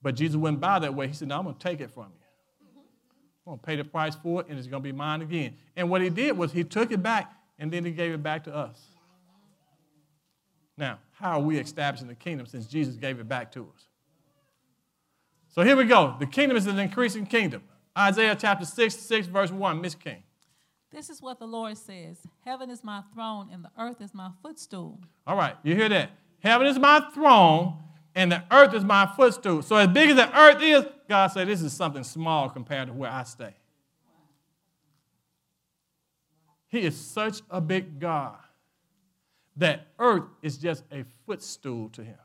But 0.00 0.14
Jesus 0.14 0.36
went 0.36 0.60
by 0.60 0.78
that 0.78 0.94
way. 0.94 1.08
He 1.08 1.14
said, 1.14 1.28
No, 1.28 1.38
I'm 1.38 1.44
going 1.44 1.56
to 1.56 1.60
take 1.60 1.80
it 1.80 1.90
from 1.90 2.04
you. 2.04 2.25
I'm 3.46 3.52
going 3.52 3.58
to 3.60 3.66
pay 3.66 3.76
the 3.76 3.84
price 3.84 4.16
for 4.16 4.40
it, 4.40 4.48
and 4.48 4.58
it's 4.58 4.66
going 4.66 4.82
to 4.82 4.86
be 4.86 4.92
mine 4.92 5.22
again. 5.22 5.56
And 5.76 5.88
what 5.88 6.02
he 6.02 6.10
did 6.10 6.36
was 6.36 6.50
he 6.50 6.64
took 6.64 6.90
it 6.90 7.02
back, 7.02 7.32
and 7.58 7.72
then 7.72 7.84
he 7.84 7.92
gave 7.92 8.12
it 8.12 8.22
back 8.22 8.44
to 8.44 8.54
us. 8.54 8.80
Now, 10.76 10.98
how 11.12 11.38
are 11.38 11.40
we 11.40 11.58
establishing 11.58 12.08
the 12.08 12.14
kingdom 12.14 12.46
since 12.46 12.66
Jesus 12.66 12.96
gave 12.96 13.20
it 13.20 13.28
back 13.28 13.52
to 13.52 13.62
us? 13.62 13.86
So 15.48 15.62
here 15.62 15.76
we 15.76 15.84
go. 15.84 16.16
The 16.18 16.26
kingdom 16.26 16.56
is 16.56 16.66
an 16.66 16.78
increasing 16.78 17.24
kingdom. 17.24 17.62
Isaiah 17.96 18.36
chapter 18.38 18.66
6, 18.66 18.94
6, 18.94 19.26
verse 19.28 19.50
1, 19.50 19.80
Miss 19.80 19.94
King. 19.94 20.22
This 20.92 21.08
is 21.08 21.22
what 21.22 21.38
the 21.38 21.46
Lord 21.46 21.78
says 21.78 22.18
Heaven 22.44 22.68
is 22.68 22.82
my 22.82 23.02
throne, 23.14 23.48
and 23.52 23.64
the 23.64 23.70
earth 23.78 24.00
is 24.00 24.12
my 24.12 24.30
footstool. 24.42 25.00
All 25.26 25.36
right, 25.36 25.56
you 25.62 25.74
hear 25.74 25.88
that? 25.88 26.10
Heaven 26.40 26.66
is 26.66 26.78
my 26.78 27.00
throne, 27.14 27.78
and 28.14 28.32
the 28.32 28.42
earth 28.50 28.74
is 28.74 28.84
my 28.84 29.06
footstool. 29.16 29.62
So, 29.62 29.76
as 29.76 29.88
big 29.88 30.10
as 30.10 30.16
the 30.16 30.38
earth 30.38 30.62
is, 30.62 30.84
God 31.08 31.28
said, 31.28 31.48
This 31.48 31.62
is 31.62 31.72
something 31.72 32.04
small 32.04 32.48
compared 32.48 32.88
to 32.88 32.94
where 32.94 33.10
I 33.10 33.24
stay. 33.24 33.54
He 36.68 36.80
is 36.80 36.96
such 36.96 37.42
a 37.50 37.60
big 37.60 38.00
God 38.00 38.38
that 39.56 39.86
earth 39.98 40.24
is 40.42 40.58
just 40.58 40.84
a 40.92 41.04
footstool 41.24 41.88
to 41.90 42.04
him. 42.04 42.18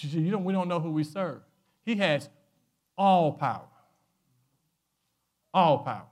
You 0.00 0.30
don't, 0.30 0.44
we 0.44 0.52
don't 0.52 0.68
know 0.68 0.80
who 0.80 0.90
we 0.90 1.02
serve. 1.02 1.40
He 1.84 1.96
has 1.96 2.28
all 2.96 3.32
power. 3.32 3.66
All 5.52 5.78
power. 5.78 6.06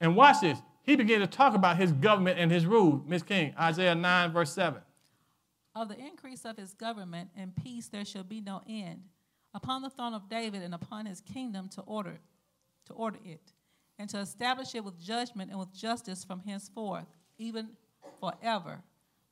And 0.00 0.16
watch 0.16 0.40
this. 0.40 0.58
He 0.82 0.96
began 0.96 1.20
to 1.20 1.26
talk 1.26 1.54
about 1.54 1.78
his 1.78 1.92
government 1.92 2.38
and 2.38 2.50
his 2.50 2.66
rule. 2.66 3.02
Miss 3.06 3.22
King, 3.22 3.54
Isaiah 3.58 3.94
9, 3.94 4.32
verse 4.32 4.52
7. 4.52 4.80
Of 5.76 5.88
the 5.88 5.98
increase 5.98 6.46
of 6.46 6.56
his 6.56 6.72
government 6.72 7.28
and 7.36 7.54
peace 7.54 7.88
there 7.88 8.06
shall 8.06 8.22
be 8.22 8.40
no 8.40 8.62
end, 8.66 9.02
upon 9.52 9.82
the 9.82 9.90
throne 9.90 10.14
of 10.14 10.26
David 10.26 10.62
and 10.62 10.72
upon 10.72 11.04
his 11.04 11.20
kingdom 11.20 11.68
to 11.74 11.82
order, 11.82 12.18
to 12.86 12.94
order 12.94 13.18
it, 13.22 13.52
and 13.98 14.08
to 14.08 14.18
establish 14.18 14.74
it 14.74 14.82
with 14.82 14.98
judgment 14.98 15.50
and 15.50 15.60
with 15.60 15.74
justice 15.74 16.24
from 16.24 16.40
henceforth, 16.40 17.04
even 17.36 17.68
forever. 18.18 18.78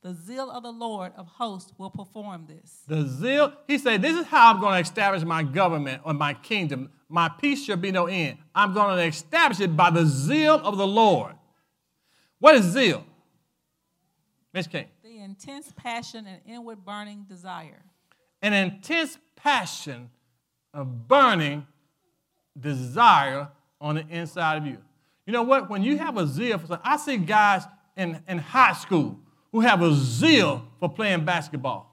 The 0.03 0.13
zeal 0.13 0.51
of 0.51 0.61
the 0.61 0.71
Lord 0.71 1.13
of 1.17 1.25
hosts 1.25 1.73
will 1.79 1.89
perform 1.89 2.45
this. 2.47 2.83
The 2.87 3.07
zeal, 3.07 3.51
he 3.65 3.79
said, 3.79 4.03
This 4.03 4.15
is 4.15 4.27
how 4.27 4.53
I'm 4.53 4.61
going 4.61 4.75
to 4.75 4.87
establish 4.87 5.23
my 5.23 5.41
government 5.41 6.03
or 6.05 6.13
my 6.13 6.35
kingdom. 6.35 6.91
My 7.09 7.27
peace 7.27 7.65
shall 7.65 7.77
be 7.77 7.91
no 7.91 8.05
end. 8.05 8.37
I'm 8.53 8.71
going 8.71 8.95
to 8.97 9.03
establish 9.03 9.61
it 9.61 9.75
by 9.75 9.89
the 9.89 10.05
zeal 10.05 10.61
of 10.63 10.77
the 10.77 10.85
Lord. 10.85 11.33
What 12.37 12.53
is 12.53 12.65
zeal? 12.65 13.03
Miss 14.53 14.67
King. 14.67 14.85
Intense 15.37 15.73
passion 15.75 16.25
and 16.27 16.39
inward 16.47 16.85
burning 16.85 17.25
desire. 17.27 17.83
An 18.41 18.53
intense 18.53 19.17
passion, 19.35 20.09
a 20.73 20.85
burning 20.85 21.67
desire 22.57 23.49
on 23.81 23.95
the 23.95 24.07
inside 24.07 24.57
of 24.57 24.65
you. 24.65 24.77
You 25.25 25.33
know 25.33 25.43
what? 25.43 25.69
When 25.69 25.83
you 25.83 25.97
have 25.97 26.17
a 26.17 26.25
zeal 26.25 26.57
for 26.57 26.67
something, 26.67 26.85
I 26.85 26.95
see 26.95 27.17
guys 27.17 27.63
in, 27.97 28.21
in 28.29 28.37
high 28.37 28.71
school 28.73 29.19
who 29.51 29.59
have 29.59 29.81
a 29.81 29.93
zeal 29.93 30.65
for 30.79 30.87
playing 30.87 31.25
basketball. 31.25 31.91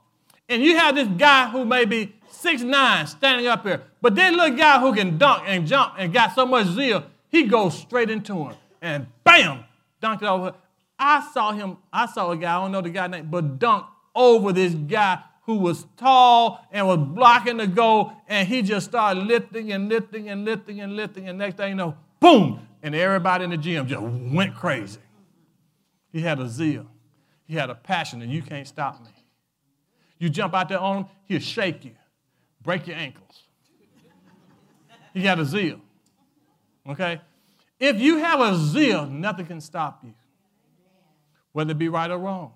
And 0.48 0.62
you 0.62 0.76
have 0.76 0.94
this 0.94 1.08
guy 1.08 1.48
who 1.48 1.64
may 1.64 1.84
be 1.84 2.14
six 2.30 2.62
nine 2.62 3.08
standing 3.08 3.48
up 3.48 3.64
here, 3.64 3.82
but 4.00 4.14
this 4.14 4.30
little 4.30 4.56
guy 4.56 4.78
who 4.78 4.94
can 4.94 5.18
dunk 5.18 5.42
and 5.46 5.66
jump 5.66 5.94
and 5.98 6.12
got 6.12 6.34
so 6.36 6.46
much 6.46 6.68
zeal, 6.68 7.04
he 7.28 7.44
goes 7.44 7.76
straight 7.76 8.08
into 8.08 8.34
him 8.34 8.54
and 8.80 9.06
bam, 9.24 9.64
dunked 10.00 10.22
it 10.22 10.28
over. 10.28 10.54
I 11.04 11.28
saw 11.32 11.50
him, 11.50 11.78
I 11.92 12.06
saw 12.06 12.30
a 12.30 12.36
guy, 12.36 12.56
I 12.56 12.62
don't 12.62 12.70
know 12.70 12.80
the 12.80 12.90
guy 12.90 13.08
name, 13.08 13.26
but 13.28 13.58
dunk 13.58 13.86
over 14.14 14.52
this 14.52 14.72
guy 14.72 15.18
who 15.42 15.56
was 15.56 15.84
tall 15.96 16.64
and 16.70 16.86
was 16.86 16.98
blocking 16.98 17.56
the 17.56 17.66
goal, 17.66 18.12
and 18.28 18.46
he 18.46 18.62
just 18.62 18.86
started 18.86 19.24
lifting 19.24 19.72
and 19.72 19.88
lifting 19.88 20.28
and 20.28 20.44
lifting 20.44 20.80
and 20.80 20.94
lifting, 20.94 21.28
and 21.28 21.38
next 21.38 21.56
thing 21.56 21.70
you 21.70 21.74
know, 21.74 21.96
boom, 22.20 22.64
and 22.84 22.94
everybody 22.94 23.42
in 23.42 23.50
the 23.50 23.56
gym 23.56 23.88
just 23.88 24.00
went 24.00 24.54
crazy. 24.54 25.00
He 26.12 26.20
had 26.20 26.38
a 26.38 26.48
zeal. 26.48 26.86
He 27.48 27.56
had 27.56 27.68
a 27.68 27.74
passion, 27.74 28.22
and 28.22 28.30
you 28.30 28.40
can't 28.40 28.68
stop 28.68 29.02
me. 29.02 29.10
You 30.20 30.30
jump 30.30 30.54
out 30.54 30.68
there 30.68 30.78
on 30.78 30.98
him, 30.98 31.06
he'll 31.24 31.40
shake 31.40 31.84
you, 31.84 31.96
break 32.62 32.86
your 32.86 32.96
ankles. 32.96 33.42
He 35.12 35.22
got 35.22 35.40
a 35.40 35.44
zeal. 35.44 35.80
Okay? 36.88 37.20
If 37.80 38.00
you 38.00 38.18
have 38.18 38.40
a 38.40 38.54
zeal, 38.54 39.06
nothing 39.06 39.46
can 39.46 39.60
stop 39.60 40.04
you, 40.04 40.14
whether 41.52 41.72
it 41.72 41.78
be 41.78 41.88
right 41.88 42.10
or 42.10 42.18
wrong. 42.18 42.52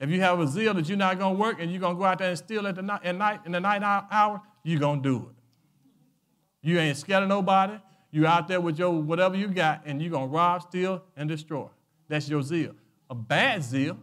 If 0.00 0.10
you 0.10 0.20
have 0.20 0.40
a 0.40 0.48
zeal 0.48 0.74
that 0.74 0.88
you're 0.88 0.98
not 0.98 1.18
going 1.18 1.36
to 1.36 1.40
work 1.40 1.60
and 1.60 1.70
you're 1.70 1.80
going 1.80 1.94
to 1.94 1.98
go 1.98 2.04
out 2.04 2.18
there 2.18 2.28
and 2.28 2.38
steal 2.38 2.66
at, 2.66 2.74
the 2.74 2.82
night, 2.82 3.00
at 3.04 3.14
night 3.14 3.40
in 3.46 3.52
the 3.52 3.60
night 3.60 3.82
hour, 3.82 4.40
you're 4.64 4.80
going 4.80 5.02
to 5.02 5.08
do 5.08 5.30
it. 5.30 6.68
You 6.68 6.78
ain't 6.78 6.96
scared 6.96 7.22
of 7.22 7.28
nobody. 7.28 7.74
You're 8.10 8.26
out 8.26 8.48
there 8.48 8.60
with 8.60 8.78
your 8.78 8.90
whatever 8.90 9.36
you 9.36 9.48
got, 9.48 9.82
and 9.86 10.02
you're 10.02 10.18
to 10.18 10.26
rob, 10.26 10.62
steal, 10.62 11.02
and 11.16 11.28
destroy. 11.28 11.68
That's 12.08 12.28
your 12.28 12.42
zeal 12.42 12.74
a 13.12 13.14
bad 13.14 13.62
zeal, 13.62 13.98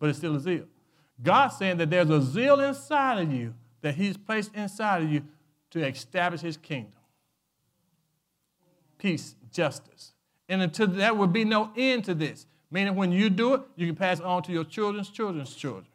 but 0.00 0.08
it's 0.08 0.18
still 0.18 0.34
a 0.34 0.40
zeal. 0.40 0.64
God's 1.22 1.56
saying 1.56 1.76
that 1.76 1.88
there's 1.88 2.10
a 2.10 2.20
zeal 2.20 2.58
inside 2.58 3.20
of 3.22 3.32
you 3.32 3.54
that 3.80 3.94
He's 3.94 4.16
placed 4.16 4.52
inside 4.56 5.04
of 5.04 5.12
you 5.12 5.22
to 5.70 5.86
establish 5.86 6.40
His 6.40 6.56
kingdom. 6.56 6.98
Peace, 8.98 9.36
justice. 9.52 10.14
And 10.48 10.62
until 10.62 10.88
there 10.88 11.14
will 11.14 11.28
be 11.28 11.44
no 11.44 11.70
end 11.76 12.06
to 12.06 12.14
this. 12.14 12.46
Meaning, 12.70 12.96
when 12.96 13.12
you 13.12 13.30
do 13.30 13.54
it, 13.54 13.62
you 13.76 13.86
can 13.86 13.96
pass 13.96 14.18
it 14.18 14.24
on 14.24 14.42
to 14.42 14.52
your 14.52 14.64
children's 14.64 15.08
children's 15.08 15.54
children. 15.54 15.86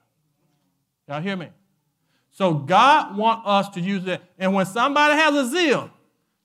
Y'all 1.08 1.22
hear 1.22 1.36
me? 1.36 1.50
So 2.32 2.54
God 2.54 3.16
wants 3.16 3.44
us 3.46 3.70
to 3.70 3.80
use 3.80 4.04
that. 4.06 4.24
And 4.40 4.54
when 4.54 4.66
somebody 4.66 5.14
has 5.14 5.36
a 5.36 5.48
zeal, 5.48 5.92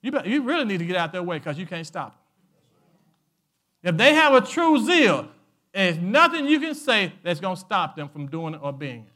you, 0.03 0.13
better, 0.13 0.29
you 0.29 0.43
really 0.43 0.65
need 0.65 0.79
to 0.79 0.85
get 0.85 0.97
out 0.97 1.13
their 1.13 1.23
way 1.23 1.39
because 1.39 1.59
you 1.59 1.67
can't 1.67 1.87
stop 1.87 2.11
them. 2.11 3.95
If 3.95 3.97
they 3.97 4.15
have 4.15 4.35
a 4.35 4.41
true 4.41 4.85
zeal, 4.85 5.29
there's 5.73 5.99
nothing 5.99 6.47
you 6.47 6.61
can 6.61 6.75
say 6.75 7.13
that's 7.23 7.41
going 7.41 7.55
to 7.55 7.61
stop 7.61 7.97
them 7.97 8.09
from 8.09 8.27
doing 8.27 8.55
it 8.55 8.61
or 8.63 8.73
being 8.73 9.07
it. 9.07 9.13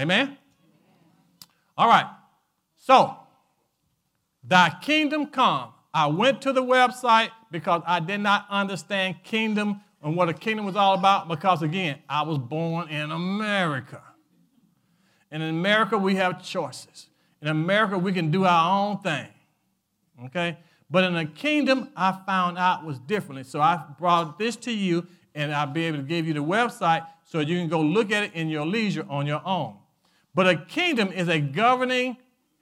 Amen? 0.00 0.38
All 1.76 1.88
right. 1.88 2.06
So, 2.76 3.16
thy 4.44 4.70
kingdom 4.82 5.26
come. 5.26 5.70
I 5.92 6.06
went 6.06 6.42
to 6.42 6.52
the 6.52 6.62
website 6.62 7.30
because 7.50 7.82
I 7.86 8.00
did 8.00 8.18
not 8.18 8.46
understand 8.50 9.16
kingdom 9.24 9.80
and 10.02 10.16
what 10.16 10.28
a 10.28 10.32
kingdom 10.32 10.64
was 10.64 10.76
all 10.76 10.94
about 10.94 11.28
because, 11.28 11.62
again, 11.62 11.98
I 12.08 12.22
was 12.22 12.38
born 12.38 12.88
in 12.88 13.10
America. 13.10 14.02
And 15.30 15.42
in 15.42 15.50
America, 15.50 15.98
we 15.98 16.16
have 16.16 16.42
choices. 16.42 17.08
In 17.42 17.48
America, 17.48 17.98
we 17.98 18.12
can 18.12 18.30
do 18.30 18.44
our 18.44 18.88
own 18.88 18.98
thing. 18.98 19.28
Okay? 20.26 20.58
But 20.90 21.04
in 21.04 21.14
the 21.14 21.26
kingdom, 21.26 21.90
I 21.96 22.18
found 22.26 22.58
out 22.58 22.84
was 22.84 22.98
differently. 22.98 23.44
So 23.44 23.60
I 23.60 23.82
brought 23.98 24.38
this 24.38 24.56
to 24.56 24.72
you, 24.72 25.06
and 25.34 25.54
I'll 25.54 25.66
be 25.66 25.84
able 25.84 25.98
to 25.98 26.02
give 26.02 26.26
you 26.26 26.34
the 26.34 26.42
website 26.42 27.06
so 27.24 27.40
you 27.40 27.58
can 27.58 27.68
go 27.68 27.80
look 27.80 28.10
at 28.10 28.24
it 28.24 28.34
in 28.34 28.48
your 28.48 28.66
leisure 28.66 29.06
on 29.08 29.26
your 29.26 29.42
own. 29.44 29.76
But 30.34 30.48
a 30.48 30.56
kingdom 30.56 31.12
is 31.12 31.28
a 31.28 31.40
governing, 31.40 32.16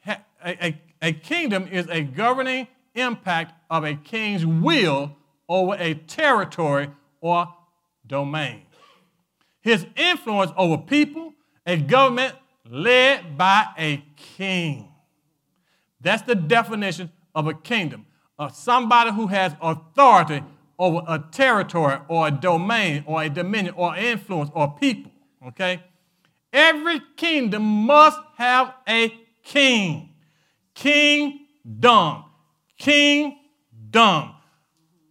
a, 0.06 0.18
a, 0.44 0.80
a 1.00 1.12
kingdom 1.12 1.68
is 1.68 1.86
a 1.88 2.02
governing 2.02 2.66
impact 2.94 3.54
of 3.70 3.84
a 3.84 3.94
king's 3.94 4.44
will 4.44 5.16
over 5.48 5.76
a 5.78 5.94
territory 5.94 6.90
or 7.20 7.46
domain. 8.06 8.62
His 9.60 9.86
influence 9.96 10.52
over 10.56 10.78
people, 10.78 11.34
a 11.66 11.76
government 11.76 12.34
led 12.68 13.36
by 13.36 13.66
a 13.78 14.04
king. 14.16 14.88
That's 16.00 16.22
the 16.22 16.34
definition 16.34 17.10
of 17.34 17.46
a 17.46 17.54
kingdom 17.54 18.06
of 18.38 18.54
somebody 18.54 19.10
who 19.10 19.26
has 19.26 19.54
authority 19.60 20.42
over 20.78 21.02
a 21.08 21.18
territory 21.18 21.98
or 22.08 22.28
a 22.28 22.30
domain 22.30 23.02
or 23.06 23.22
a 23.22 23.28
dominion 23.28 23.74
or 23.76 23.96
influence 23.96 24.50
or 24.54 24.76
people. 24.78 25.10
Okay? 25.46 25.82
Every 26.52 27.00
kingdom 27.16 27.62
must 27.62 28.18
have 28.36 28.74
a 28.88 29.12
king. 29.42 30.10
Kingdom. 30.74 32.24
Kingdom. 32.78 34.30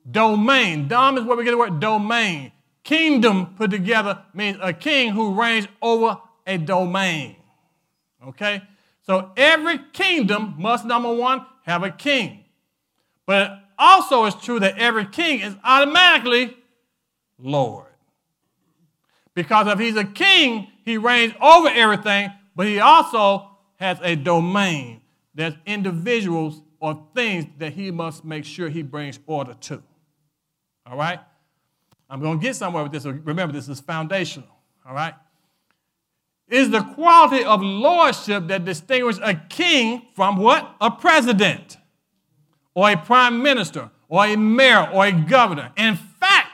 Domain. 0.09 0.87
Dom 0.87 1.17
is 1.17 1.25
where 1.25 1.37
we 1.37 1.43
get 1.43 1.51
the 1.51 1.57
word 1.57 1.79
domain. 1.79 2.51
Kingdom 2.83 3.53
put 3.57 3.71
together 3.71 4.23
means 4.33 4.57
a 4.61 4.71
king 4.71 5.11
who 5.11 5.39
reigns 5.39 5.67
over 5.81 6.17
a 6.45 6.57
domain. 6.57 7.35
Okay? 8.25 8.61
So 9.05 9.31
every 9.35 9.79
kingdom 9.93 10.55
must, 10.57 10.85
number 10.85 11.13
one, 11.13 11.45
have 11.63 11.83
a 11.83 11.91
king. 11.91 12.45
But 13.25 13.59
also 13.77 14.25
it's 14.25 14.43
true 14.43 14.59
that 14.61 14.77
every 14.77 15.05
king 15.05 15.41
is 15.41 15.55
automatically 15.63 16.55
Lord. 17.37 17.85
Because 19.33 19.67
if 19.67 19.77
he's 19.77 19.95
a 19.95 20.05
king, 20.05 20.67
he 20.83 20.97
reigns 20.97 21.33
over 21.41 21.67
everything, 21.67 22.31
but 22.55 22.65
he 22.65 22.79
also 22.79 23.49
has 23.75 23.99
a 24.01 24.15
domain. 24.15 25.01
There's 25.35 25.53
individuals 25.65 26.61
or 26.79 27.07
things 27.15 27.45
that 27.57 27.73
he 27.73 27.91
must 27.91 28.23
make 28.23 28.45
sure 28.45 28.69
he 28.69 28.81
brings 28.81 29.19
order 29.25 29.53
to. 29.53 29.81
All 30.85 30.97
right? 30.97 31.19
I'm 32.09 32.21
going 32.21 32.39
to 32.39 32.43
get 32.43 32.55
somewhere 32.55 32.83
with 32.83 32.91
this. 32.91 33.05
Remember, 33.05 33.53
this 33.53 33.67
is 33.67 33.79
foundational. 33.79 34.49
All 34.87 34.93
right? 34.93 35.13
Is 36.47 36.69
the 36.69 36.81
quality 36.81 37.43
of 37.43 37.61
lordship 37.61 38.47
that 38.47 38.63
distinguishes 38.63 39.21
a 39.21 39.35
king 39.35 40.07
from 40.15 40.37
what? 40.37 40.75
A 40.79 40.89
president 40.89 41.77
or 42.73 42.89
a 42.89 42.95
prime 42.95 43.43
minister 43.43 43.89
or 44.07 44.25
a 44.25 44.37
mayor 44.37 44.89
or 44.93 45.05
a 45.05 45.11
governor. 45.11 45.71
In 45.75 45.95
fact, 45.95 46.47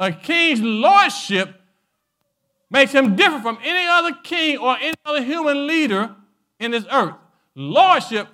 a 0.00 0.10
king's 0.10 0.60
lordship 0.60 1.60
makes 2.70 2.92
him 2.92 3.14
different 3.14 3.42
from 3.42 3.58
any 3.62 3.86
other 3.86 4.16
king 4.24 4.58
or 4.58 4.76
any 4.78 4.94
other 5.04 5.22
human 5.22 5.66
leader 5.66 6.14
in 6.58 6.72
this 6.72 6.84
earth. 6.90 7.14
Lordship 7.54 8.26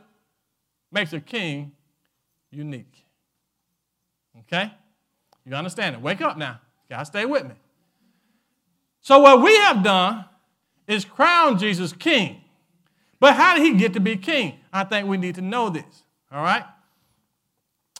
makes 0.97 1.13
a 1.13 1.21
king 1.21 1.73
unique. 2.51 3.05
Okay? 4.41 4.73
You 5.45 5.55
understand 5.55 5.95
it? 5.95 6.01
Wake 6.01 6.23
up 6.23 6.39
now. 6.39 6.59
You 6.89 6.97
gotta 6.97 7.05
stay 7.05 7.27
with 7.27 7.45
me. 7.45 7.55
So, 9.03 9.21
what 9.21 9.43
we 9.43 9.55
have 9.57 9.85
done 9.85 10.25
is 10.89 11.05
crown 11.05 11.59
Jesus 11.59 11.93
king. 11.93 12.41
But 13.21 13.35
how 13.35 13.57
did 13.57 13.65
he 13.65 13.75
get 13.75 13.93
to 13.93 14.01
be 14.01 14.17
king? 14.17 14.59
I 14.73 14.85
think 14.85 15.07
we 15.07 15.19
need 15.19 15.35
to 15.35 15.43
know 15.43 15.69
this. 15.69 16.05
All 16.33 16.43
right? 16.43 16.65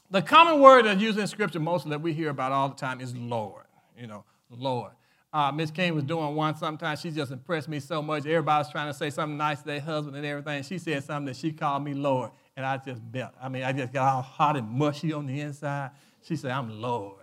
The 0.09 0.21
common 0.21 0.59
word 0.59 0.85
that's 0.85 0.99
used 0.99 1.19
in 1.19 1.27
Scripture 1.27 1.59
mostly 1.59 1.91
that 1.91 2.01
we 2.01 2.13
hear 2.13 2.29
about 2.29 2.51
all 2.51 2.69
the 2.69 2.75
time 2.75 2.99
is 2.99 3.15
Lord. 3.15 3.65
You 3.97 4.07
know, 4.07 4.23
Lord. 4.49 4.91
Uh, 5.31 5.51
Miss 5.51 5.69
King 5.69 5.93
was 5.93 6.03
doing 6.03 6.35
one 6.35 6.55
sometimes. 6.55 7.01
She 7.01 7.11
just 7.11 7.31
impressed 7.31 7.67
me 7.67 7.79
so 7.79 8.01
much. 8.01 8.25
Everybody 8.25 8.61
was 8.61 8.71
trying 8.71 8.87
to 8.87 8.93
say 8.93 9.09
something 9.09 9.37
nice 9.37 9.59
to 9.59 9.65
their 9.65 9.81
husband 9.81 10.15
and 10.15 10.25
everything. 10.25 10.63
She 10.63 10.77
said 10.77 11.03
something 11.03 11.25
that 11.25 11.35
she 11.35 11.51
called 11.51 11.83
me 11.83 11.93
Lord, 11.93 12.31
and 12.57 12.65
I 12.65 12.77
just 12.77 13.09
belt. 13.11 13.33
I 13.41 13.47
mean, 13.47 13.63
I 13.63 13.71
just 13.71 13.93
got 13.93 14.13
all 14.13 14.21
hot 14.23 14.57
and 14.57 14.67
mushy 14.67 15.13
on 15.13 15.27
the 15.27 15.39
inside. 15.39 15.91
She 16.23 16.35
said, 16.35 16.51
I'm 16.51 16.81
Lord. 16.81 17.13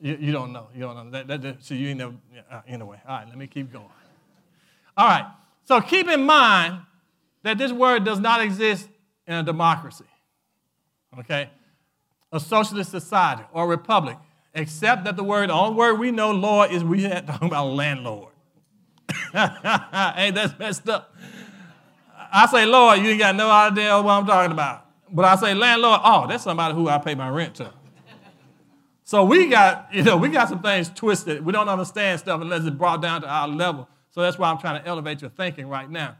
You, 0.00 0.18
you 0.20 0.32
don't 0.32 0.52
know. 0.52 0.66
You 0.74 0.80
don't 0.80 0.96
know. 0.96 1.10
That, 1.10 1.28
that, 1.28 1.42
that, 1.42 1.64
so 1.64 1.72
you 1.72 1.90
ain't 1.90 1.98
never, 1.98 2.14
uh, 2.50 2.60
anyway. 2.66 3.00
All 3.08 3.16
right, 3.16 3.28
let 3.28 3.38
me 3.38 3.46
keep 3.46 3.72
going. 3.72 3.86
All 4.96 5.06
right. 5.06 5.24
So 5.64 5.80
keep 5.80 6.08
in 6.08 6.24
mind 6.24 6.80
that 7.44 7.56
this 7.56 7.72
word 7.72 8.04
does 8.04 8.18
not 8.18 8.42
exist 8.42 8.88
in 9.26 9.34
a 9.34 9.42
democracy, 9.42 10.04
okay? 11.20 11.48
A 12.32 12.40
socialist 12.40 12.90
society 12.90 13.44
or 13.52 13.68
republic, 13.68 14.18
except 14.52 15.04
that 15.04 15.16
the 15.16 15.24
word, 15.24 15.48
the 15.48 15.54
only 15.54 15.76
word 15.76 15.94
we 15.94 16.10
know, 16.10 16.32
Lord, 16.32 16.72
is 16.72 16.82
we 16.82 17.08
talking 17.08 17.48
about 17.48 17.68
landlord. 17.68 18.32
hey, 19.32 20.32
that's 20.32 20.58
messed 20.58 20.88
up. 20.88 21.13
I 22.36 22.46
say 22.46 22.66
Lord, 22.66 22.98
you 22.98 23.10
ain't 23.10 23.20
got 23.20 23.36
no 23.36 23.48
idea 23.48 23.96
what 24.02 24.10
I'm 24.10 24.26
talking 24.26 24.50
about. 24.50 24.86
But 25.12 25.24
I 25.24 25.36
say 25.36 25.54
landlord, 25.54 26.00
oh, 26.02 26.26
that's 26.26 26.42
somebody 26.42 26.74
who 26.74 26.88
I 26.88 26.98
pay 26.98 27.14
my 27.14 27.28
rent 27.28 27.54
to. 27.56 27.72
So 29.04 29.22
we 29.22 29.48
got, 29.48 29.88
you 29.92 30.02
know, 30.02 30.16
we 30.16 30.30
got 30.30 30.48
some 30.48 30.60
things 30.60 30.90
twisted. 30.90 31.44
We 31.44 31.52
don't 31.52 31.68
understand 31.68 32.18
stuff 32.20 32.40
unless 32.40 32.62
it's 32.62 32.74
brought 32.74 33.00
down 33.02 33.20
to 33.20 33.28
our 33.28 33.46
level. 33.46 33.88
So 34.10 34.22
that's 34.22 34.38
why 34.38 34.50
I'm 34.50 34.58
trying 34.58 34.82
to 34.82 34.88
elevate 34.88 35.20
your 35.20 35.30
thinking 35.30 35.68
right 35.68 35.88
now. 35.88 36.16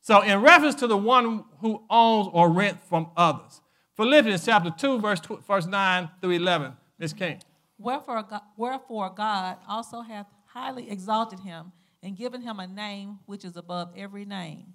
So 0.00 0.22
in 0.22 0.40
reference 0.40 0.74
to 0.76 0.88
the 0.88 0.96
one 0.96 1.44
who 1.60 1.82
owns 1.88 2.28
or 2.32 2.50
rents 2.50 2.84
from 2.88 3.10
others, 3.16 3.60
Philippians 3.96 4.44
chapter 4.44 4.72
2, 4.76 4.98
verse, 4.98 5.20
verse 5.46 5.66
9 5.66 6.10
through 6.20 6.30
11, 6.30 6.72
Ms. 6.98 7.12
King. 7.12 7.40
Wherefore, 7.78 8.26
wherefore 8.56 9.10
God 9.14 9.58
also 9.68 10.00
hath 10.00 10.26
highly 10.46 10.90
exalted 10.90 11.40
him 11.40 11.70
and 12.02 12.16
given 12.16 12.40
him 12.40 12.58
a 12.58 12.66
name 12.66 13.18
which 13.26 13.44
is 13.44 13.56
above 13.56 13.92
every 13.96 14.24
name, 14.24 14.72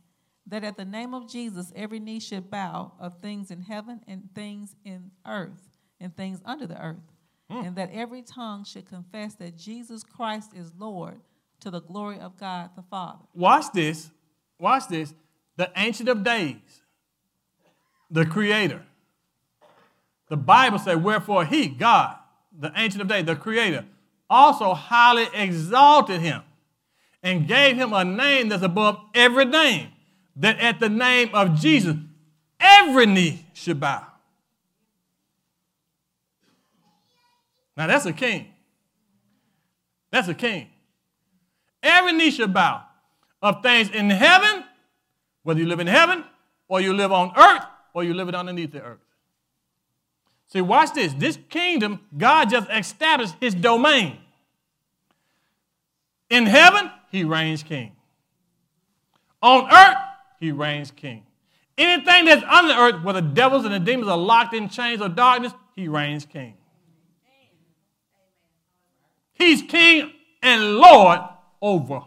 that 0.48 0.64
at 0.64 0.78
the 0.78 0.86
name 0.86 1.14
of 1.14 1.30
Jesus 1.30 1.72
every 1.76 2.00
knee 2.00 2.20
should 2.20 2.50
bow 2.50 2.94
of 3.00 3.20
things 3.22 3.52
in 3.52 3.62
heaven 3.62 4.02
and 4.08 4.30
things 4.34 4.76
in 4.86 5.12
earth 5.26 5.78
and 6.00 6.16
things 6.16 6.42
under 6.46 6.68
the 6.68 6.82
earth 6.82 7.14
mm. 7.52 7.66
and 7.66 7.76
that 7.76 7.90
every 7.94 8.22
tongue 8.22 8.64
should 8.64 8.88
confess 8.88 9.36
that 9.36 9.58
Jesus 9.58 10.04
Christ 10.04 10.52
is 10.56 10.72
Lord 10.78 11.20
to 11.60 11.72
the 11.72 11.82
glory 11.82 12.20
of 12.20 12.38
God 12.38 12.72
the 12.76 12.84
Father. 12.84 13.24
Watch 13.34 13.66
this. 13.74 14.10
Watch 14.60 14.88
this. 14.90 15.14
The 15.56 15.72
Ancient 15.76 16.10
of 16.10 16.24
Days, 16.24 16.82
the 18.12 18.26
Creator. 18.26 18.84
The 20.30 20.38
Bible 20.38 20.78
says, 20.78 20.98
Wherefore 20.98 21.46
He, 21.46 21.68
God, 21.68 22.16
the 22.58 22.72
Ancient 22.76 23.02
of 23.02 23.08
Days, 23.08 23.26
the 23.26 23.36
Creator, 23.36 23.86
also 24.30 24.74
highly 24.74 25.28
exalted 25.34 26.22
Him 26.22 26.44
and 27.24 27.48
gave 27.48 27.76
Him 27.76 27.94
a 27.94 28.04
name 28.04 28.50
that's 28.50 28.64
above 28.64 29.00
every 29.16 29.46
name, 29.46 29.90
that 30.38 30.60
at 30.60 30.80
the 30.80 30.90
name 30.90 31.30
of 31.34 31.60
Jesus, 31.60 31.96
every 32.60 33.06
knee 33.06 33.46
should 33.54 33.80
bow 33.80 34.08
Now 37.78 37.86
that's 37.86 38.08
a 38.08 38.14
king. 38.14 38.48
That's 40.12 40.28
a 40.28 40.34
king. 40.34 40.68
Every 41.84 42.12
knee 42.12 42.32
should 42.32 42.54
bow 42.54 42.84
of 43.42 43.62
things 43.62 43.92
in 43.92 44.10
heaven, 44.10 44.64
whether 45.44 45.60
you 45.60 45.68
live 45.68 45.80
in 45.80 45.88
heaven 45.88 46.24
or 46.68 46.82
you 46.82 46.92
live 46.92 47.12
on 47.12 47.32
earth 47.38 47.64
or 47.94 48.04
you 48.04 48.16
live 48.16 48.28
it 48.28 48.36
underneath 48.36 48.72
the 48.72 48.82
earth. 48.82 48.98
See, 50.48 50.62
watch 50.62 50.94
this. 50.94 51.14
This 51.14 51.38
kingdom, 51.50 52.00
God 52.18 52.50
just 52.50 52.68
established 52.72 53.36
his 53.40 53.54
domain. 53.54 54.18
In 56.30 56.46
heaven, 56.46 56.90
he 57.12 57.24
reigns 57.24 57.62
king. 57.64 57.92
On 59.42 59.72
earth, 59.72 59.98
he 60.40 60.52
reigns 60.52 60.92
king. 60.92 61.24
Anything 61.78 62.26
that's 62.26 62.44
under 62.44 62.74
the 62.74 62.80
earth, 62.80 63.04
where 63.04 63.14
the 63.14 63.22
devils 63.22 63.66
and 63.66 63.74
the 63.74 63.80
demons 63.80 64.10
are 64.10 64.18
locked 64.18 64.54
in 64.54 64.70
chains 64.70 65.02
of 65.02 65.16
darkness, 65.16 65.54
he 65.76 65.88
reigns 65.88 66.26
king. 66.26 66.56
He's 69.38 69.62
King 69.62 70.12
and 70.42 70.78
Lord 70.78 71.20
over 71.62 72.02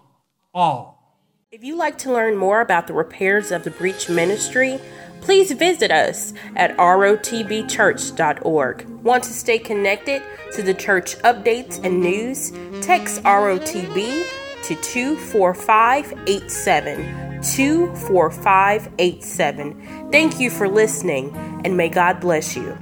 all. 0.53 1.17
If 1.53 1.63
you'd 1.63 1.77
like 1.77 1.97
to 1.99 2.13
learn 2.13 2.35
more 2.37 2.61
about 2.61 2.89
the 2.89 2.93
Repairers 2.93 3.53
of 3.53 3.65
the 3.65 3.71
Breach 3.71 4.09
ministry, 4.09 4.81
please 5.21 5.53
visit 5.53 5.93
us 5.93 6.33
at 6.57 6.77
rotbchurch.org. 6.77 8.89
Want 9.03 9.25
to 9.25 9.33
stay 9.33 9.59
connected 9.59 10.23
to 10.53 10.63
the 10.63 10.75
church 10.75 11.17
updates 11.19 11.85
and 11.85 12.01
news? 12.01 12.53
Text 12.85 13.23
ROTB 13.23 14.27
to 14.71 14.77
24587. 14.77 17.43
24587. 17.43 20.13
Thank 20.13 20.39
you 20.39 20.51
for 20.51 20.69
listening, 20.69 21.35
and 21.65 21.77
may 21.77 21.89
God 21.89 22.21
bless 22.21 22.57
you. 22.57 22.79